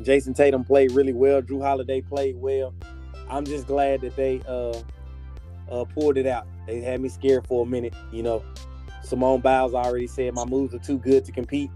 Jayson 0.03 0.35
Tatum 0.35 0.65
played 0.65 0.93
really 0.93 1.13
well. 1.13 1.43
Jrue 1.43 1.63
Holiday 1.63 2.01
played 2.01 2.37
well. 2.37 2.75
I'm 3.29 3.45
just 3.45 3.67
glad 3.67 4.03
that 4.03 4.15
they 4.17 4.41
uh, 4.47 4.79
uh, 5.71 5.85
pulled 5.85 6.17
it 6.17 6.27
out. 6.27 6.47
They 6.67 6.81
had 6.81 7.01
me 7.01 7.09
scared 7.09 7.47
for 7.47 7.65
a 7.65 7.69
minute. 7.69 7.95
You 8.13 8.23
know, 8.23 8.45
Simone 9.03 9.41
Biles 9.41 9.75
already 9.75 10.07
said 10.07 10.35
my 10.35 10.45
moves 10.45 10.75
are 10.75 10.79
too 10.79 10.99
good 10.99 11.25
to 11.25 11.33
compete. 11.33 11.71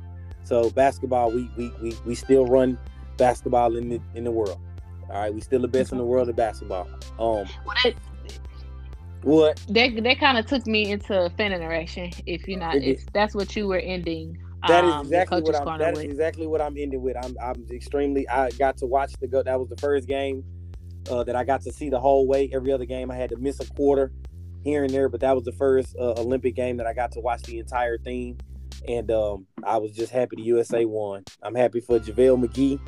So 0.44 0.70
basketball, 0.70 1.30
we 1.30 1.50
we 1.56 1.72
we, 1.82 1.96
we 2.04 2.14
still 2.14 2.46
run 2.46 2.78
basketball 3.16 3.76
in 3.76 3.88
the 3.88 4.00
in 4.14 4.24
the 4.24 4.30
world. 4.30 4.58
All 5.08 5.20
right, 5.20 5.34
we 5.34 5.40
still 5.40 5.60
the 5.60 5.68
best 5.68 5.92
in 5.92 5.98
the 5.98 6.04
world 6.04 6.28
at 6.28 6.36
basketball. 6.36 6.88
Um, 7.18 7.46
what? 7.64 7.94
What? 9.22 9.62
That 9.68 10.02
that 10.02 10.18
kind 10.18 10.38
of 10.38 10.46
took 10.46 10.66
me 10.66 10.90
into 10.90 11.30
fan 11.36 11.52
interaction. 11.52 12.10
If 12.26 12.48
you're 12.48 12.58
not, 12.58 12.76
if 12.76 13.04
that's 13.12 13.34
what 13.34 13.54
you 13.56 13.66
were 13.66 13.78
ending. 13.78 14.38
That 14.66 14.84
is 14.84 14.94
exactly 15.00 15.40
what 15.40 15.56
I'm. 15.56 15.78
That 15.78 15.96
is 15.96 16.00
exactly 16.00 16.46
what 16.46 16.60
I'm 16.60 16.76
ending 16.76 17.02
with. 17.02 17.16
I'm. 17.16 17.36
I'm 17.42 17.66
extremely. 17.70 18.28
I 18.28 18.50
got 18.50 18.76
to 18.78 18.86
watch 18.86 19.12
the 19.20 19.26
go. 19.26 19.42
That 19.42 19.58
was 19.58 19.68
the 19.68 19.76
first 19.76 20.06
game 20.06 20.44
uh, 21.10 21.24
that 21.24 21.36
I 21.36 21.44
got 21.44 21.62
to 21.62 21.72
see 21.72 21.88
the 21.88 22.00
whole 22.00 22.26
way. 22.26 22.50
Every 22.52 22.72
other 22.72 22.84
game 22.84 23.10
I 23.10 23.16
had 23.16 23.30
to 23.30 23.36
miss 23.36 23.60
a 23.60 23.66
quarter 23.72 24.12
here 24.62 24.84
and 24.84 24.92
there, 24.92 25.08
but 25.08 25.20
that 25.20 25.34
was 25.34 25.44
the 25.44 25.52
first 25.52 25.96
uh, 25.98 26.12
Olympic 26.18 26.54
game 26.54 26.76
that 26.76 26.86
I 26.86 26.92
got 26.92 27.12
to 27.12 27.20
watch 27.20 27.42
the 27.42 27.58
entire 27.58 27.96
thing, 27.96 28.38
and 28.86 29.10
um, 29.10 29.46
I 29.64 29.78
was 29.78 29.92
just 29.92 30.12
happy 30.12 30.36
the 30.36 30.42
USA 30.42 30.84
won. 30.84 31.24
I'm 31.42 31.54
happy 31.54 31.80
for 31.80 31.98
JaVale 31.98 32.44
McGee. 32.44 32.80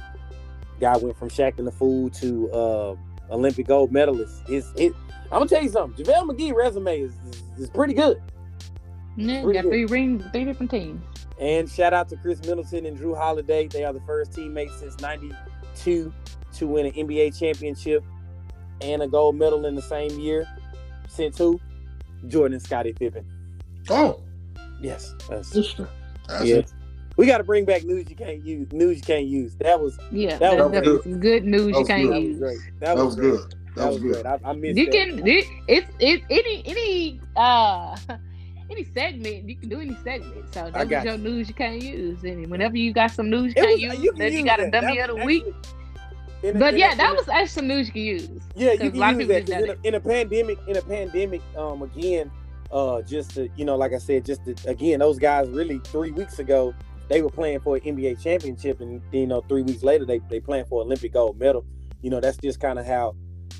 Guy 0.81 0.97
went 0.99 1.17
from 1.17 1.31
Shaqtin' 1.31 1.65
the 1.65 1.73
Fool 1.73 2.11
to 2.11 2.51
uh, 2.53 2.97
Olympic 3.31 3.67
gold 3.67 3.93
medalist. 3.93 4.47
His, 4.47 4.71
his, 4.77 4.93
I'm 5.25 5.39
gonna 5.39 5.49
tell 5.49 5.63
you 5.63 5.71
something. 5.71 6.05
JaVale 6.05 6.31
McGee 6.31 6.55
resume 6.55 7.01
is, 7.01 7.15
is, 7.31 7.43
is 7.63 7.71
pretty 7.71 7.95
good. 7.95 8.21
Yeah, 9.17 9.43
pretty 9.43 9.59
got 9.59 9.63
good. 9.63 9.71
three 9.71 9.85
rings, 9.87 10.25
three 10.33 10.45
different 10.45 10.71
teams. 10.71 11.03
And 11.43 11.69
shout 11.69 11.93
out 11.93 12.09
to 12.11 12.17
Khris 12.17 12.41
Middleton 12.47 12.87
and 12.87 12.97
Jrue 12.97 13.19
Holiday. 13.19 13.67
They 13.67 13.83
are 13.83 13.93
the 13.93 14.01
first 14.03 14.33
teammates 14.33 14.77
since 14.79 15.01
'92 15.01 16.13
to 16.55 16.67
win 16.69 16.87
an 16.87 16.93
NBA 16.93 17.37
championship 17.37 18.05
and 18.81 19.03
a 19.03 19.09
gold 19.09 19.35
medal 19.35 19.67
in 19.67 19.75
the 19.75 19.83
same 19.83 20.21
year. 20.21 20.47
Since 21.09 21.39
who? 21.39 21.59
Jordan 22.29 22.55
and 22.55 22.63
Scottie 22.63 22.93
Pippen. 22.93 23.27
Oh, 23.91 24.23
yes, 24.81 25.17
that's 25.29 25.49
interesting. 25.49 25.89
That's 26.29 26.45
yeah. 26.45 26.57
It. 26.59 26.73
We 27.17 27.27
got 27.27 27.39
to 27.39 27.45
bring 27.45 27.65
back 27.65 27.83
news 27.83 28.09
you 28.09 28.15
can't 28.15 28.45
use. 28.45 28.71
News 28.73 28.99
you 28.99 29.03
can't 29.03 29.27
use. 29.27 29.57
That 29.57 29.81
was 29.81 29.99
yeah. 30.13 30.39
That, 30.39 30.59
that 30.59 30.85
was, 30.85 31.05
was 31.05 31.07
good. 31.07 31.21
good. 31.21 31.45
news 31.45 31.77
you 31.77 31.85
can't 31.85 32.09
good. 32.09 32.23
use. 32.23 32.39
That 32.39 32.47
was, 32.47 32.63
that 32.79 32.97
that 32.97 33.05
was 33.05 33.17
good. 33.17 33.55
That, 33.75 33.89
was, 33.89 34.01
good. 34.01 34.27
I, 34.27 34.39
I 34.45 34.53
missed 34.53 34.79
you 34.79 34.87
that. 34.87 34.93
can 34.93 35.27
it, 35.27 35.45
it's 35.67 35.91
it 35.99 36.23
any 36.31 36.63
any 36.67 37.21
uh 37.35 37.97
any 38.73 38.85
segment 38.85 39.49
you 39.49 39.57
can 39.57 39.69
do 39.69 39.81
any 39.81 39.95
segment. 40.03 40.53
So 40.53 40.71
that's 40.73 40.91
your 40.91 41.15
you. 41.15 41.19
news 41.19 41.49
you 41.49 41.55
can't 41.55 41.83
use. 41.83 42.23
And 42.25 42.51
whenever 42.51 42.77
you 42.77 42.93
got 42.93 43.11
some 43.11 43.31
news 43.31 43.55
you 43.55 43.63
can't 43.63 43.73
was, 43.73 43.81
use, 43.81 43.99
you, 44.01 44.11
can 44.11 44.19
then 44.19 44.33
use 44.33 44.41
you 44.41 44.47
got 44.47 44.61
a 44.61 44.71
dummy 44.71 44.99
of 44.99 45.09
the 45.09 45.25
week. 45.25 45.45
A, 46.43 46.53
but 46.53 46.77
yeah, 46.77 46.95
a, 46.95 46.97
that 46.97 47.15
was 47.15 47.29
actually 47.29 47.47
some 47.47 47.69
news 47.69 47.87
you 47.89 47.93
can 47.93 48.03
use. 48.03 48.31
Yeah, 48.57 48.73
you 48.73 48.91
can 48.91 49.21
use 49.21 49.29
that. 49.29 49.49
In 49.49 49.71
a, 49.71 49.77
in 49.85 49.95
a, 49.95 50.01
pandemic, 50.01 50.59
in 50.67 50.77
a 50.77 50.83
pandemic, 50.83 51.41
um, 51.57 51.83
again, 51.83 52.31
uh, 52.73 53.03
just 53.03 53.35
to 53.35 53.49
you 53.57 53.65
know, 53.65 53.77
like 53.77 53.93
I 53.93 53.99
said, 53.99 54.25
just 54.25 54.45
to, 54.47 54.57
again, 54.67 54.99
those 54.99 55.19
guys 55.19 55.49
really 55.49 55.79
three 55.85 56.11
weeks 56.11 56.39
ago 56.39 56.75
they 57.09 57.21
were 57.21 57.31
playing 57.31 57.61
for 57.61 57.77
an 57.77 57.83
NBA 57.83 58.23
championship, 58.23 58.81
and 58.81 59.03
you 59.13 59.27
know, 59.27 59.43
three 59.43 59.63
weeks 59.63 59.83
later 59.83 60.05
they 60.05 60.21
they 60.31 60.41
playing 60.41 60.65
for 60.65 60.83
Olympic 60.83 61.13
gold 61.13 61.39
medal. 61.39 61.65
You 62.01 62.11
know, 62.11 62.21
that's 62.21 62.39
just 62.39 62.59
kind 62.59 62.79
of 62.79 62.87
how 62.87 63.15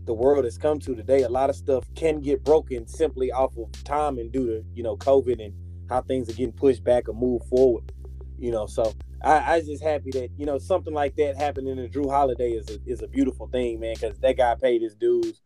the 0.05 0.15
world 0.15 0.45
has 0.45 0.59
come 0.59 0.79
to 0.81 0.95
today. 0.95 1.23
A 1.23 1.29
lot 1.29 1.51
of 1.51 1.57
stuff 1.57 1.85
can 1.95 2.21
get 2.21 2.45
broken 2.45 2.87
simply 2.87 3.31
off 3.31 3.57
of 3.57 3.71
time 3.85 4.19
and 4.19 4.33
due 4.33 4.47
to 4.47 4.65
you 4.75 4.83
know 4.83 4.97
COVID 4.97 5.45
and 5.45 5.55
how 5.89 6.03
things 6.03 6.29
are 6.29 6.33
getting 6.33 6.53
pushed 6.53 6.83
back 6.83 7.09
or 7.09 7.13
moved 7.13 7.47
forward. 7.47 7.93
You 8.39 8.51
know, 8.51 8.67
so 8.67 8.93
I, 9.23 9.55
I 9.55 9.61
just 9.61 9.83
happy 9.83 10.11
that 10.13 10.31
you 10.37 10.47
know 10.47 10.59
something 10.59 10.93
like 10.93 11.15
that 11.17 11.37
happening 11.37 11.79
in 11.79 11.89
Jrue 11.91 12.11
Holiday 12.11 12.53
is 12.53 12.69
a, 12.71 12.79
is 12.87 13.03
a 13.03 13.09
beautiful 13.09 13.47
thing, 13.49 13.81
man, 13.81 13.95
because 13.95 14.19
that 14.19 14.37
guy 14.37 14.57
paid 14.61 14.83
his 14.83 14.95
dues, 14.97 15.41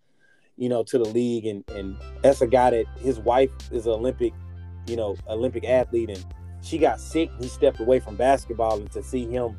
you 0.56 0.68
know, 0.68 0.82
to 0.84 0.98
the 0.98 1.04
league, 1.04 1.46
and 1.46 1.64
and 1.70 1.96
that's 2.22 2.40
a 2.40 2.46
guy 2.46 2.70
that 2.70 2.86
his 2.98 3.18
wife 3.18 3.50
is 3.70 3.86
an 3.86 3.92
Olympic, 3.92 4.32
you 4.86 4.96
know, 4.96 5.16
Olympic 5.28 5.64
athlete, 5.64 6.08
and 6.08 6.24
she 6.62 6.78
got 6.78 7.00
sick. 7.00 7.30
He 7.38 7.48
stepped 7.48 7.80
away 7.80 8.00
from 8.00 8.16
basketball, 8.16 8.78
and 8.78 8.90
to 8.92 9.02
see 9.02 9.26
him 9.26 9.56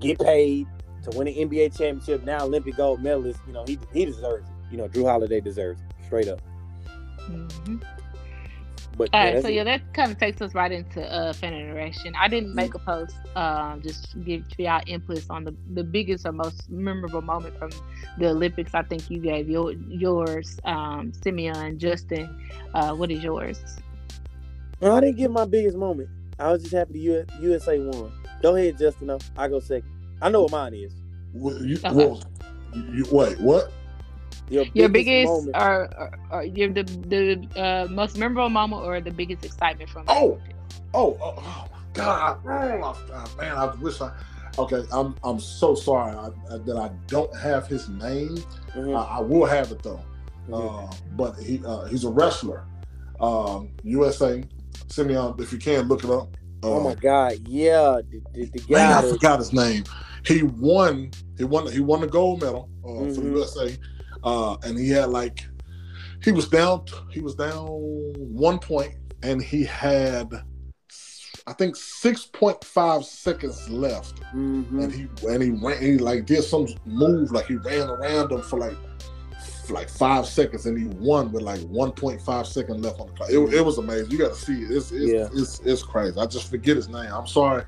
get 0.00 0.18
paid 0.18 0.66
to 1.02 1.18
win 1.18 1.28
an 1.28 1.34
NBA 1.34 1.76
championship, 1.76 2.24
now 2.24 2.44
Olympic 2.44 2.76
gold 2.76 3.02
medalist, 3.02 3.40
you 3.46 3.52
know, 3.52 3.64
he 3.66 3.78
he 3.92 4.04
deserves 4.04 4.48
it. 4.48 4.54
You 4.70 4.78
know, 4.78 4.88
Jrue 4.88 5.04
Holiday 5.04 5.40
deserves 5.40 5.80
it, 5.80 6.04
straight 6.06 6.28
up. 6.28 6.40
Mm-hmm. 7.28 7.76
But 8.96 9.08
all 9.12 9.24
yeah, 9.24 9.34
right, 9.34 9.42
so 9.42 9.48
yeah, 9.48 9.64
that 9.64 9.94
kind 9.94 10.12
of 10.12 10.18
takes 10.18 10.42
us 10.42 10.54
right 10.54 10.70
into 10.70 11.02
uh, 11.10 11.32
fan 11.32 11.54
interaction. 11.54 12.14
I 12.14 12.28
didn't 12.28 12.54
make 12.54 12.74
a 12.74 12.78
post, 12.78 13.16
um, 13.36 13.80
just 13.80 14.22
give 14.22 14.44
y'all 14.58 14.82
inputs 14.82 15.26
on 15.30 15.44
the 15.44 15.54
the 15.72 15.82
biggest 15.82 16.26
or 16.26 16.32
most 16.32 16.68
memorable 16.70 17.22
moment 17.22 17.58
from 17.58 17.70
the 18.18 18.28
Olympics. 18.28 18.74
I 18.74 18.82
think 18.82 19.10
you 19.10 19.18
gave 19.18 19.48
your 19.48 19.72
yours, 19.72 20.58
um, 20.64 21.12
Simeon, 21.14 21.78
Justin. 21.78 22.28
Uh, 22.74 22.94
what 22.94 23.10
is 23.10 23.22
yours? 23.22 23.62
No, 24.82 24.94
I 24.94 25.00
didn't 25.00 25.16
give 25.16 25.30
my 25.30 25.46
biggest 25.46 25.76
moment. 25.76 26.10
I 26.38 26.52
was 26.52 26.62
just 26.62 26.74
happy 26.74 26.92
the 26.92 27.26
USA 27.40 27.78
won. 27.78 28.12
Go 28.42 28.56
ahead, 28.56 28.78
Justin. 28.78 29.06
Though. 29.06 29.20
I 29.36 29.48
go 29.48 29.60
second. 29.60 29.90
I 30.22 30.28
know 30.28 30.42
what 30.42 30.52
mine 30.52 30.74
is. 30.74 30.94
Well, 31.34 31.62
you, 31.62 31.76
okay. 31.78 31.92
well, 31.92 32.22
you, 32.74 33.04
wait, 33.10 33.40
what? 33.40 33.72
Your 34.48 34.64
biggest, 34.64 34.76
your 34.76 34.88
biggest 34.88 35.32
or, 35.54 35.88
or, 35.98 36.18
or, 36.30 36.44
your 36.44 36.68
the 36.68 36.82
the 36.82 37.60
uh, 37.60 37.86
most 37.90 38.18
memorable 38.18 38.50
moment 38.50 38.82
or 38.82 39.00
the 39.00 39.10
biggest 39.10 39.44
excitement 39.44 39.88
from 39.88 40.04
oh 40.08 40.38
oh, 40.92 41.16
oh, 41.22 41.34
oh 41.38 41.68
my 41.72 41.78
god 41.94 42.38
oh, 42.44 43.36
man 43.38 43.56
I 43.56 43.74
wish 43.76 44.00
I 44.00 44.12
okay 44.58 44.82
I'm 44.92 45.14
I'm 45.24 45.40
so 45.40 45.74
sorry 45.74 46.14
I, 46.14 46.26
I, 46.52 46.58
that 46.58 46.76
I 46.76 46.90
don't 47.06 47.34
have 47.36 47.66
his 47.66 47.88
name 47.88 48.36
mm-hmm. 48.74 48.94
I, 48.94 49.18
I, 49.18 49.20
will 49.20 49.46
have 49.46 49.72
it 49.72 49.82
though 49.82 50.04
mm-hmm. 50.50 50.54
uh, 50.54 50.92
but 51.12 51.36
he 51.36 51.64
uh, 51.64 51.84
he's 51.84 52.04
a 52.04 52.10
wrestler 52.10 52.66
um, 53.20 53.70
USA 53.84 54.42
Simeon 54.88 55.34
if 55.38 55.52
you 55.52 55.58
can 55.58 55.88
look 55.88 56.04
it 56.04 56.10
up 56.10 56.36
oh 56.62 56.80
my 56.80 56.90
um, 56.90 56.98
god 56.98 57.48
yeah 57.48 58.00
the, 58.10 58.20
the, 58.34 58.44
the 58.46 58.58
guy 58.58 58.74
man, 58.74 59.04
I 59.04 59.08
forgot 59.08 59.38
his 59.38 59.52
name 59.52 59.84
he 60.24 60.42
won 60.42 61.10
he 61.36 61.44
won 61.44 61.70
he 61.70 61.80
won 61.80 62.00
the 62.00 62.06
gold 62.06 62.40
medal 62.40 62.68
uh, 62.84 62.88
mm-hmm. 62.88 63.14
for 63.14 63.20
the 63.20 63.28
USA 63.28 63.76
uh, 64.24 64.56
and 64.64 64.78
he 64.78 64.88
had 64.88 65.10
like 65.10 65.46
he 66.22 66.32
was 66.32 66.48
down 66.48 66.84
he 67.10 67.20
was 67.20 67.34
down 67.34 67.66
one 67.66 68.58
point 68.58 68.94
and 69.22 69.42
he 69.42 69.64
had 69.64 70.32
I 71.46 71.52
think 71.52 71.74
six 71.74 72.24
point 72.24 72.62
five 72.62 73.04
seconds 73.04 73.68
left, 73.68 74.20
mm-hmm. 74.34 74.78
and 74.78 74.92
he 74.92 75.08
and 75.26 75.42
he 75.42 75.50
ran 75.50 75.82
he 75.82 75.98
like 75.98 76.24
did 76.24 76.42
some 76.42 76.68
move 76.84 77.32
like 77.32 77.46
he 77.46 77.56
ran 77.56 77.88
around 77.88 78.30
him 78.30 78.42
for 78.42 78.60
like 78.60 78.76
like 79.68 79.88
five 79.88 80.26
seconds, 80.26 80.66
and 80.66 80.78
he 80.78 80.86
won 80.98 81.32
with 81.32 81.42
like 81.42 81.60
1.5 81.60 82.46
second 82.46 82.82
left 82.82 83.00
on 83.00 83.06
the 83.06 83.12
clock. 83.14 83.30
It, 83.30 83.38
it 83.54 83.64
was 83.64 83.78
amazing. 83.78 84.10
You 84.10 84.18
got 84.18 84.34
to 84.34 84.40
see 84.40 84.62
it. 84.62 84.70
It's 84.70 84.92
it's, 84.92 85.12
Yeah. 85.12 85.28
it's 85.32 85.60
it's 85.60 85.82
crazy. 85.82 86.18
I 86.18 86.26
just 86.26 86.50
forget 86.50 86.76
his 86.76 86.88
name. 86.88 87.10
I'm 87.12 87.26
sorry 87.26 87.64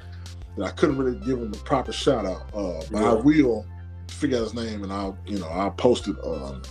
that 0.57 0.65
I 0.65 0.71
couldn't 0.71 0.99
really 0.99 1.19
give 1.21 1.39
him 1.39 1.51
the 1.51 1.59
proper 1.59 1.93
shout 1.93 2.25
out. 2.27 2.43
Uh, 2.55 2.81
but 2.91 3.03
I 3.03 3.13
will 3.15 3.67
figure 4.09 4.39
out 4.39 4.45
his 4.45 4.55
name, 4.55 4.83
and 4.83 4.93
I'll 4.93 5.17
you 5.27 5.39
know 5.39 5.49
I'll 5.49 5.71
post 5.73 6.09
it 6.09 6.17
um, 6.25 6.63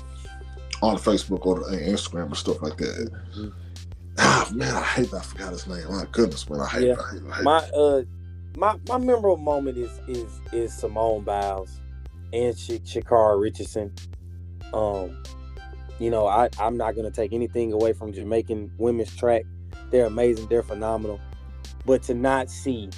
on 0.81 0.97
Facebook 0.97 1.45
or 1.45 1.59
the- 1.59 1.77
Instagram 1.77 2.25
and 2.27 2.37
stuff 2.37 2.61
like 2.61 2.77
that. 2.77 3.11
Mhm. 3.37 3.53
Ah 4.19 4.47
man, 4.53 4.75
I 4.75 4.83
hate 4.83 5.09
that 5.11 5.17
I 5.17 5.21
forgot 5.21 5.51
his 5.53 5.65
name. 5.67 5.83
My 5.89 6.05
goodness, 6.11 6.47
man, 6.49 6.59
I 6.59 6.67
hate 6.67 6.87
Yeah. 6.87 6.95
I 6.99 7.13
hate. 7.13 7.21
I 7.31 7.35
hate 7.35 7.43
My 7.43 7.57
uh 7.75 8.01
my 8.55 8.75
my 8.87 8.97
memorable 8.99 9.37
moment 9.37 9.77
is 9.77 9.89
is 10.07 10.29
is 10.51 10.73
Simone 10.73 11.23
Biles 11.23 11.79
and 12.31 12.55
Sh- 12.57 12.79
Sha'Carri 12.85 13.41
Richardson. 13.41 13.91
Um, 14.73 15.21
you 15.99 16.09
know, 16.11 16.27
I 16.27 16.49
I'm 16.59 16.77
not 16.77 16.95
gonna 16.95 17.09
take 17.11 17.33
anything 17.33 17.73
away 17.73 17.93
from 17.93 18.13
Jamaican 18.13 18.71
women's 18.77 19.15
track. 19.15 19.43
They're 19.89 20.05
amazing. 20.05 20.47
They're 20.47 20.61
phenomenal. 20.63 21.19
But 21.85 22.03
to 22.03 22.13
not 22.13 22.49
see, 22.51 22.89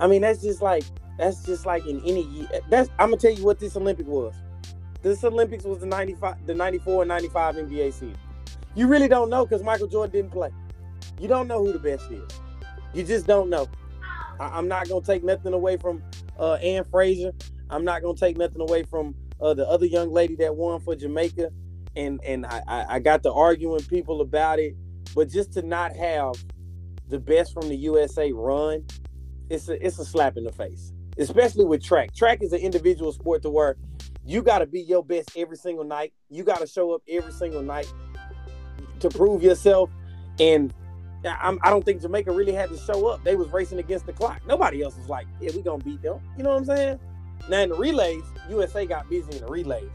I 0.00 0.06
mean, 0.06 0.22
that's 0.22 0.42
just 0.42 0.62
like 0.62 0.84
that's 1.18 1.44
just 1.44 1.66
like 1.66 1.86
in 1.86 2.00
any 2.04 2.22
year. 2.22 2.48
That's 2.68 2.90
I'm 2.98 3.10
gonna 3.10 3.20
tell 3.20 3.32
you 3.32 3.44
what 3.44 3.58
this 3.58 3.76
Olympic 3.76 4.06
was. 4.06 4.34
This 5.02 5.22
Olympics 5.22 5.64
was 5.64 5.80
the 5.80 5.86
95, 5.86 6.46
the 6.46 6.54
94 6.54 7.02
and 7.02 7.08
95 7.08 7.56
NBA 7.56 7.92
season. 7.92 8.16
You 8.74 8.88
really 8.88 9.08
don't 9.08 9.30
know 9.30 9.44
because 9.44 9.62
Michael 9.62 9.86
Jordan 9.86 10.12
didn't 10.12 10.32
play. 10.32 10.50
You 11.20 11.28
don't 11.28 11.46
know 11.46 11.64
who 11.64 11.72
the 11.72 11.78
best 11.78 12.10
is. 12.10 12.22
You 12.92 13.04
just 13.04 13.26
don't 13.26 13.50
know. 13.50 13.68
I, 14.40 14.58
am 14.58 14.66
not 14.66 14.88
gonna 14.88 15.04
take 15.04 15.22
nothing 15.22 15.52
away 15.52 15.76
from 15.76 16.02
uh, 16.38 16.54
Ann 16.54 16.84
Fraser. 16.84 17.32
I'm 17.70 17.84
not 17.84 18.02
gonna 18.02 18.16
take 18.16 18.36
nothing 18.36 18.60
away 18.60 18.82
from 18.84 19.14
uh, 19.40 19.54
the 19.54 19.68
other 19.68 19.86
young 19.86 20.10
lady 20.10 20.36
that 20.36 20.56
won 20.56 20.80
for 20.80 20.96
Jamaica, 20.96 21.50
and 21.96 22.20
and 22.24 22.46
I, 22.46 22.62
I, 22.66 22.86
I 22.96 22.98
got 22.98 23.22
to 23.24 23.32
arguing 23.32 23.84
people 23.84 24.20
about 24.20 24.58
it. 24.58 24.74
But 25.14 25.28
just 25.28 25.52
to 25.52 25.62
not 25.62 25.94
have 25.94 26.34
the 27.08 27.20
best 27.20 27.52
from 27.52 27.68
the 27.68 27.76
USA 27.76 28.32
run, 28.32 28.84
it's 29.50 29.68
a 29.68 29.86
it's 29.86 29.98
a 29.98 30.04
slap 30.04 30.36
in 30.36 30.44
the 30.44 30.52
face. 30.52 30.92
Especially 31.18 31.64
with 31.64 31.82
track. 31.82 32.14
Track 32.14 32.42
is 32.42 32.52
an 32.52 32.60
individual 32.60 33.12
sport 33.12 33.42
to 33.42 33.50
where 33.50 33.76
you 34.24 34.42
got 34.42 34.58
to 34.58 34.66
be 34.66 34.80
your 34.80 35.04
best 35.04 35.30
every 35.36 35.56
single 35.56 35.84
night. 35.84 36.12
You 36.28 36.42
got 36.42 36.60
to 36.60 36.66
show 36.66 36.92
up 36.92 37.02
every 37.08 37.32
single 37.32 37.62
night 37.62 37.92
to 39.00 39.08
prove 39.10 39.42
yourself. 39.42 39.90
And 40.40 40.74
I'm, 41.24 41.58
I 41.62 41.70
don't 41.70 41.84
think 41.84 42.02
Jamaica 42.02 42.32
really 42.32 42.52
had 42.52 42.68
to 42.70 42.76
show 42.78 43.06
up. 43.06 43.22
They 43.22 43.36
was 43.36 43.48
racing 43.48 43.78
against 43.78 44.06
the 44.06 44.12
clock. 44.12 44.40
Nobody 44.46 44.82
else 44.82 44.96
was 44.96 45.08
like, 45.08 45.26
"Yeah, 45.40 45.50
we 45.54 45.62
gonna 45.62 45.82
beat 45.82 46.02
them." 46.02 46.20
You 46.36 46.42
know 46.42 46.50
what 46.50 46.58
I'm 46.58 46.64
saying? 46.64 46.98
Now 47.48 47.60
in 47.60 47.68
the 47.68 47.76
relays, 47.76 48.24
USA 48.48 48.86
got 48.86 49.08
busy 49.08 49.30
in 49.32 49.38
the 49.38 49.46
relays, 49.46 49.90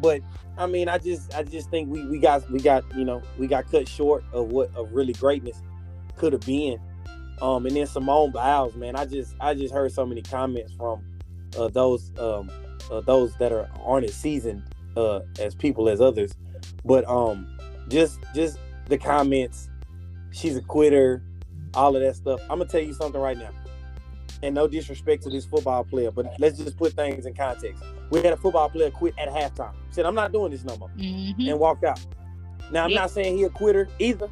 but 0.00 0.22
I 0.56 0.66
mean, 0.66 0.88
I 0.88 0.98
just, 0.98 1.34
I 1.34 1.42
just 1.42 1.70
think 1.70 1.88
we, 1.88 2.04
we 2.06 2.18
got, 2.18 2.50
we 2.50 2.60
got, 2.60 2.84
you 2.96 3.04
know, 3.04 3.22
we 3.38 3.46
got 3.46 3.70
cut 3.70 3.88
short 3.88 4.24
of 4.32 4.50
what 4.50 4.74
of 4.74 4.92
really 4.92 5.12
greatness 5.12 5.62
could 6.16 6.32
have 6.32 6.42
been. 6.42 6.80
Um, 7.42 7.66
and 7.66 7.76
then 7.76 7.86
Simone 7.86 8.30
Biles, 8.32 8.74
man, 8.74 8.96
I 8.96 9.04
just, 9.04 9.34
I 9.40 9.54
just 9.54 9.72
heard 9.72 9.92
so 9.92 10.04
many 10.06 10.22
comments 10.22 10.72
from 10.72 11.04
uh, 11.58 11.68
those, 11.68 12.10
um, 12.18 12.50
uh, 12.90 13.00
those 13.02 13.34
that 13.36 13.52
are 13.52 13.68
aren't 13.84 14.06
as 14.06 14.14
seasoned 14.14 14.62
uh, 14.96 15.20
as 15.38 15.54
people 15.54 15.88
as 15.88 16.00
others, 16.00 16.32
but 16.84 17.08
um, 17.08 17.46
just, 17.88 18.18
just 18.34 18.58
the 18.86 18.98
comments 18.98 19.68
she's 20.30 20.56
a 20.56 20.62
quitter, 20.62 21.22
all 21.74 21.94
of 21.96 22.02
that 22.02 22.16
stuff. 22.16 22.40
I'm 22.50 22.58
gonna 22.58 22.66
tell 22.66 22.82
you 22.82 22.92
something 22.94 23.20
right 23.20 23.36
now. 23.38 23.50
And 24.42 24.54
no 24.54 24.68
disrespect 24.68 25.24
to 25.24 25.30
this 25.30 25.44
football 25.44 25.82
player, 25.84 26.10
but 26.12 26.32
let's 26.38 26.58
just 26.58 26.76
put 26.76 26.92
things 26.92 27.26
in 27.26 27.34
context. 27.34 27.82
We 28.10 28.22
had 28.22 28.32
a 28.32 28.36
football 28.36 28.68
player 28.68 28.90
quit 28.90 29.14
at 29.18 29.28
halftime. 29.28 29.72
Said, 29.90 30.06
I'm 30.06 30.14
not 30.14 30.32
doing 30.32 30.52
this 30.52 30.64
no 30.64 30.76
more. 30.76 30.90
Mhm. 30.96 31.48
And 31.48 31.58
walked 31.58 31.84
out. 31.84 32.00
Now 32.70 32.84
I'm 32.84 32.90
Yeah. 32.90 33.00
not 33.00 33.10
saying 33.10 33.36
he 33.36 33.44
a 33.44 33.50
quitter 33.50 33.88
either, 33.98 34.28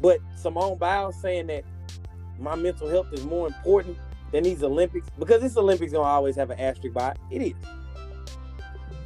but 0.00 0.20
Simone 0.36 0.78
Biles 0.78 1.20
saying 1.20 1.48
that 1.48 1.64
my 2.40 2.54
mental 2.54 2.88
health 2.88 3.08
is 3.12 3.24
more 3.24 3.46
important 3.46 3.98
than 4.32 4.44
these 4.44 4.62
Olympics, 4.62 5.08
because 5.18 5.40
this 5.40 5.56
Olympics 5.56 5.92
gonna 5.92 6.04
always 6.04 6.36
have 6.36 6.50
an 6.50 6.58
asterisk 6.58 6.94
by 6.94 7.14
it. 7.30 7.42
Is. 7.42 7.54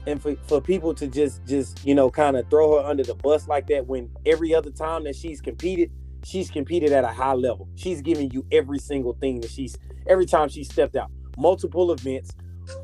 And 0.06 0.20
for, 0.20 0.36
for 0.46 0.60
people 0.60 0.94
to 0.94 1.06
just 1.06 1.44
just 1.46 1.84
you 1.84 1.94
know 1.94 2.10
kind 2.10 2.36
of 2.36 2.48
throw 2.50 2.78
her 2.78 2.88
under 2.88 3.02
the 3.02 3.14
bus 3.14 3.48
like 3.48 3.66
that 3.68 3.86
when 3.86 4.10
every 4.26 4.54
other 4.54 4.70
time 4.70 5.04
that 5.04 5.16
she's 5.16 5.40
competed, 5.40 5.90
she's 6.24 6.50
competed 6.50 6.92
at 6.92 7.04
a 7.04 7.08
high 7.08 7.32
level. 7.32 7.68
She's 7.74 8.02
giving 8.02 8.30
you 8.30 8.46
every 8.52 8.78
single 8.78 9.14
thing 9.14 9.40
that 9.40 9.50
she's 9.50 9.76
every 10.06 10.26
time 10.26 10.48
she 10.48 10.64
stepped 10.64 10.96
out. 10.96 11.10
Multiple 11.38 11.90
events, 11.92 12.32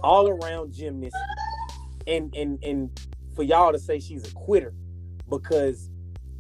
all 0.03 0.29
around 0.29 0.73
gymnast. 0.73 1.17
And 2.07 2.35
and 2.35 2.63
and 2.65 3.09
for 3.37 3.43
y'all 3.43 3.73
to 3.73 3.79
say 3.79 4.01
she's 4.01 4.27
a 4.27 4.35
quitter 4.35 4.75
because 5.29 5.91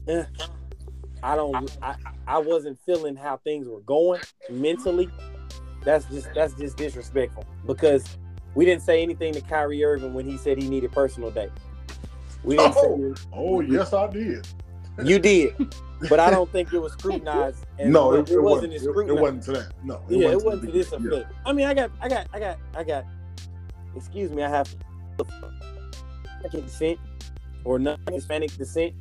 eh, 0.08 0.24
I 1.22 1.36
don't 1.36 1.78
I, 1.82 1.94
I 2.30 2.38
wasn't 2.38 2.78
feeling 2.86 3.16
how 3.16 3.38
things 3.38 3.66
were 3.66 3.80
going 3.80 4.20
mentally. 4.48 5.10
That's 5.84 6.04
just 6.04 6.28
that's 6.32 6.54
just 6.54 6.76
disrespectful 6.76 7.44
because 7.66 8.04
we 8.54 8.64
didn't 8.64 8.82
say 8.82 9.02
anything 9.02 9.32
to 9.34 9.40
Kyrie 9.40 9.84
Irving 9.84 10.14
when 10.14 10.26
he 10.26 10.36
said 10.36 10.62
he 10.62 10.68
needed 10.68 10.92
personal 10.92 11.32
days. 11.32 11.50
We 12.44 12.56
didn't 12.56 12.74
Oh, 12.76 13.14
say 13.14 13.22
oh 13.32 13.60
yes, 13.62 13.92
I 13.92 14.06
did. 14.06 14.46
you 15.02 15.18
did, 15.18 15.56
but 16.08 16.20
I 16.20 16.30
don't 16.30 16.48
think 16.52 16.72
it 16.72 16.78
was 16.78 16.92
scrutinized. 16.92 17.66
no, 17.84 18.14
it, 18.14 18.30
it, 18.30 18.40
wasn't. 18.40 18.74
as 18.74 18.86
It, 18.86 18.90
it 18.90 19.12
wasn't 19.12 19.42
to 19.44 19.52
that. 19.52 19.72
No, 19.82 20.00
yeah, 20.08 20.28
it 20.30 20.40
wasn't 20.44 20.66
to 20.66 20.70
this 20.70 20.94
yeah. 21.00 21.24
I 21.44 21.52
mean, 21.52 21.66
I 21.66 21.74
got, 21.74 21.90
I 22.00 22.08
got, 22.08 22.28
I 22.32 22.38
got, 22.38 22.58
I 22.76 22.84
got. 22.84 23.06
Excuse 23.96 24.30
me, 24.30 24.44
I 24.44 24.48
have 24.48 24.72
African 26.38 26.60
descent 26.60 27.00
or 27.64 27.80
non-Hispanic 27.80 28.56
descent. 28.56 28.94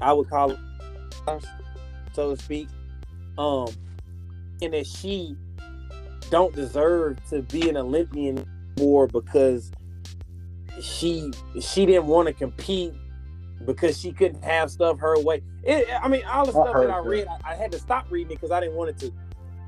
I 0.00 0.12
would 0.12 0.30
call 0.30 0.52
it, 0.52 0.58
so 2.18 2.34
to 2.34 2.42
speak. 2.42 2.68
Um, 3.38 3.68
and 4.60 4.74
that 4.74 4.88
she 4.88 5.36
don't 6.30 6.52
deserve 6.52 7.18
to 7.30 7.42
be 7.42 7.68
an 7.68 7.76
Olympian 7.76 8.44
more 8.76 9.06
because 9.06 9.70
she 10.82 11.30
she 11.60 11.86
didn't 11.86 12.06
want 12.06 12.26
to 12.26 12.34
compete 12.34 12.92
because 13.64 14.00
she 14.00 14.10
couldn't 14.10 14.42
have 14.42 14.68
stuff 14.70 14.98
her 14.98 15.20
way. 15.20 15.42
It, 15.62 15.86
I 16.02 16.08
mean, 16.08 16.24
all 16.24 16.44
the 16.44 16.50
stuff 16.50 16.74
that 16.74 16.90
I 16.90 16.98
read, 16.98 17.28
I, 17.28 17.52
I 17.52 17.54
had 17.54 17.70
to 17.70 17.78
stop 17.78 18.06
reading 18.10 18.34
because 18.34 18.50
I 18.50 18.60
didn't 18.60 18.74
want 18.74 18.90
it 18.90 18.98
to 18.98 19.12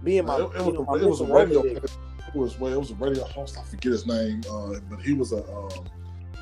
be 0.02 0.18
in 0.18 0.26
my. 0.26 0.36
it, 0.36 0.40
it 0.40 0.64
was, 0.64 0.74
know, 0.74 0.84
my 0.84 0.96
it 0.96 1.04
was 1.04 1.20
a 1.20 1.26
radio. 1.26 1.64
It 1.64 1.90
was 2.34 2.58
well, 2.58 2.72
it 2.72 2.78
was 2.78 2.90
a 2.90 2.94
radio 2.94 3.24
host. 3.24 3.58
I 3.58 3.62
forget 3.62 3.92
his 3.92 4.06
name, 4.06 4.42
uh, 4.50 4.74
but 4.88 5.00
he 5.00 5.12
was 5.12 5.32
a 5.32 5.44
um, 5.54 5.88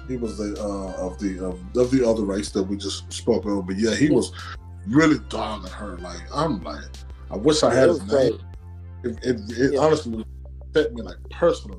he 0.09 0.17
was 0.17 0.39
the 0.39 0.59
uh, 0.59 1.07
of 1.07 1.19
the 1.19 1.45
of, 1.45 1.77
of 1.77 1.91
the 1.91 2.09
other 2.09 2.23
race 2.23 2.51
that 2.53 2.63
we 2.63 2.79
just 2.79 3.13
spoke 3.13 3.45
of. 3.45 3.67
But 3.67 3.77
yeah, 3.77 3.95
he 3.95 4.09
was 4.09 4.33
really 4.89 5.19
dogging 5.29 5.71
her. 5.73 5.97
Like 5.99 6.21
I'm 6.35 6.63
like, 6.63 6.85
I 7.31 7.37
wish 7.37 7.63
I 7.63 7.73
had 7.75 7.89
it 7.89 8.01
his 8.01 8.13
name. 8.13 8.39
It, 9.05 9.19
it, 9.25 9.37
it 9.59 9.73
Yeah. 9.75 9.81
honestly 9.81 10.25
affect 10.71 10.93
me 10.95 11.03
like 11.03 11.17
personally. 11.31 11.79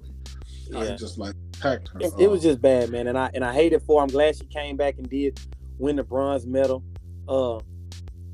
I 0.76 0.96
just 0.96 1.18
like 1.18 1.34
attacked 1.56 1.90
her. 1.90 2.00
It, 2.02 2.14
it 2.20 2.30
was 2.30 2.42
Uh, 2.42 2.50
just 2.50 2.62
bad, 2.62 2.90
man, 2.92 3.08
and 3.08 3.18
I 3.18 3.32
and 3.34 3.44
I 3.44 3.54
hate 3.54 3.74
it 3.74 3.82
for. 3.84 4.00
her. 4.00 4.04
I'm 4.04 4.10
glad 4.10 4.36
she 4.38 4.46
came 4.46 4.78
back 4.78 4.98
and 4.98 5.10
did 5.10 5.40
win 5.80 5.96
the 5.96 6.04
bronze 6.04 6.46
medal. 6.46 6.84
Uh, 7.28 7.60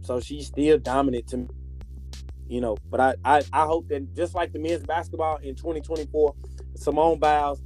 so 0.02 0.20
she's 0.20 0.48
still 0.48 0.78
dominant 0.78 1.28
to 1.30 1.38
me, 1.38 1.48
you 2.48 2.62
know. 2.62 2.78
But 2.90 3.00
I, 3.00 3.16
I 3.24 3.44
I 3.54 3.66
hope 3.66 3.88
that 3.90 4.14
just 4.14 4.36
like 4.36 4.52
the 4.52 4.60
men's 4.60 4.84
basketball 4.84 5.38
in 5.38 5.56
2024, 5.56 6.36
Simone 6.76 7.18
Biles, 7.20 7.62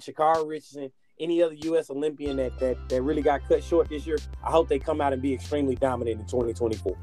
Sha'Carri 0.00 0.46
Richardson, 0.48 0.90
any 1.20 1.42
other 1.42 1.54
U.S. 1.54 1.90
Olympian 1.90 2.36
that 2.36 2.58
that 2.58 2.76
that 2.88 3.02
really 3.02 3.22
got 3.22 3.46
cut 3.48 3.62
short 3.62 3.88
this 3.88 4.06
year, 4.06 4.18
I 4.44 4.50
hope 4.50 4.68
they 4.68 4.78
come 4.78 5.00
out 5.00 5.12
and 5.12 5.20
be 5.20 5.34
extremely 5.34 5.74
dominant 5.74 6.20
in 6.20 6.26
2024. 6.26 6.96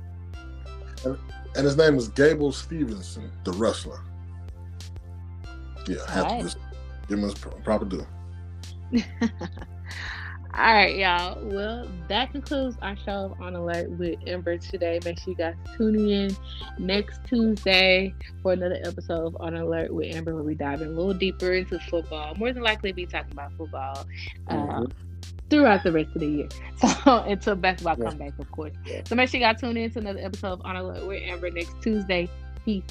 and 1.05 1.65
his 1.65 1.77
name 1.77 1.95
is 1.95 2.07
Gable 2.09 2.51
Stevenson, 2.51 3.31
the 3.43 3.51
wrestler. 3.53 4.01
Yeah, 5.87 5.97
I 6.07 6.11
have 6.11 6.23
Alright. 6.25 6.39
to 6.39 6.43
just 6.45 6.57
give 7.07 7.19
him 7.19 7.23
his 7.23 7.33
proper 7.35 7.85
due. 7.85 8.05
All 10.57 10.73
right, 10.73 10.95
y'all. 10.95 11.37
Well, 11.43 11.85
that 12.07 12.31
concludes 12.31 12.77
our 12.81 12.95
show 12.95 13.25
of 13.33 13.41
On 13.41 13.55
Alert 13.55 13.89
with 13.91 14.17
Ember 14.25 14.57
today. 14.57 14.99
Make 15.03 15.19
sure 15.19 15.31
you 15.31 15.35
guys 15.35 15.55
tune 15.77 16.09
in 16.09 16.35
next 16.79 17.19
Tuesday 17.27 18.13
for 18.41 18.53
another 18.53 18.79
episode 18.85 19.25
of 19.25 19.37
On 19.41 19.53
Alert 19.55 19.93
with 19.93 20.15
Ember, 20.15 20.33
where 20.33 20.43
we 20.43 20.55
dive 20.55 20.81
in 20.81 20.87
a 20.87 20.91
little 20.91 21.13
deeper 21.13 21.51
into 21.51 21.77
football. 21.79 22.35
More 22.35 22.53
than 22.53 22.63
likely, 22.63 22.93
be 22.93 23.05
talking 23.05 23.33
about 23.33 23.51
football 23.57 24.05
uh, 24.47 24.53
Mhm. 24.55 24.91
throughout 25.49 25.83
the 25.83 25.91
rest 25.91 26.09
of 26.15 26.21
the 26.21 26.27
year. 26.27 26.47
So 26.77 27.17
until 27.27 27.55
basketball 27.55 27.97
Yeah. 27.99 28.09
come 28.09 28.17
back, 28.17 28.39
of 28.39 28.49
course. 28.51 28.73
So 29.07 29.15
make 29.15 29.27
sure 29.29 29.41
you 29.41 29.45
guys 29.45 29.59
tune 29.59 29.75
in 29.75 29.91
to 29.91 29.99
another 29.99 30.19
episode 30.21 30.53
of 30.53 30.61
On 30.63 30.77
Alert 30.77 31.05
with 31.05 31.21
Amber 31.23 31.51
next 31.51 31.81
Tuesday. 31.81 32.29
Peace. 32.63 32.83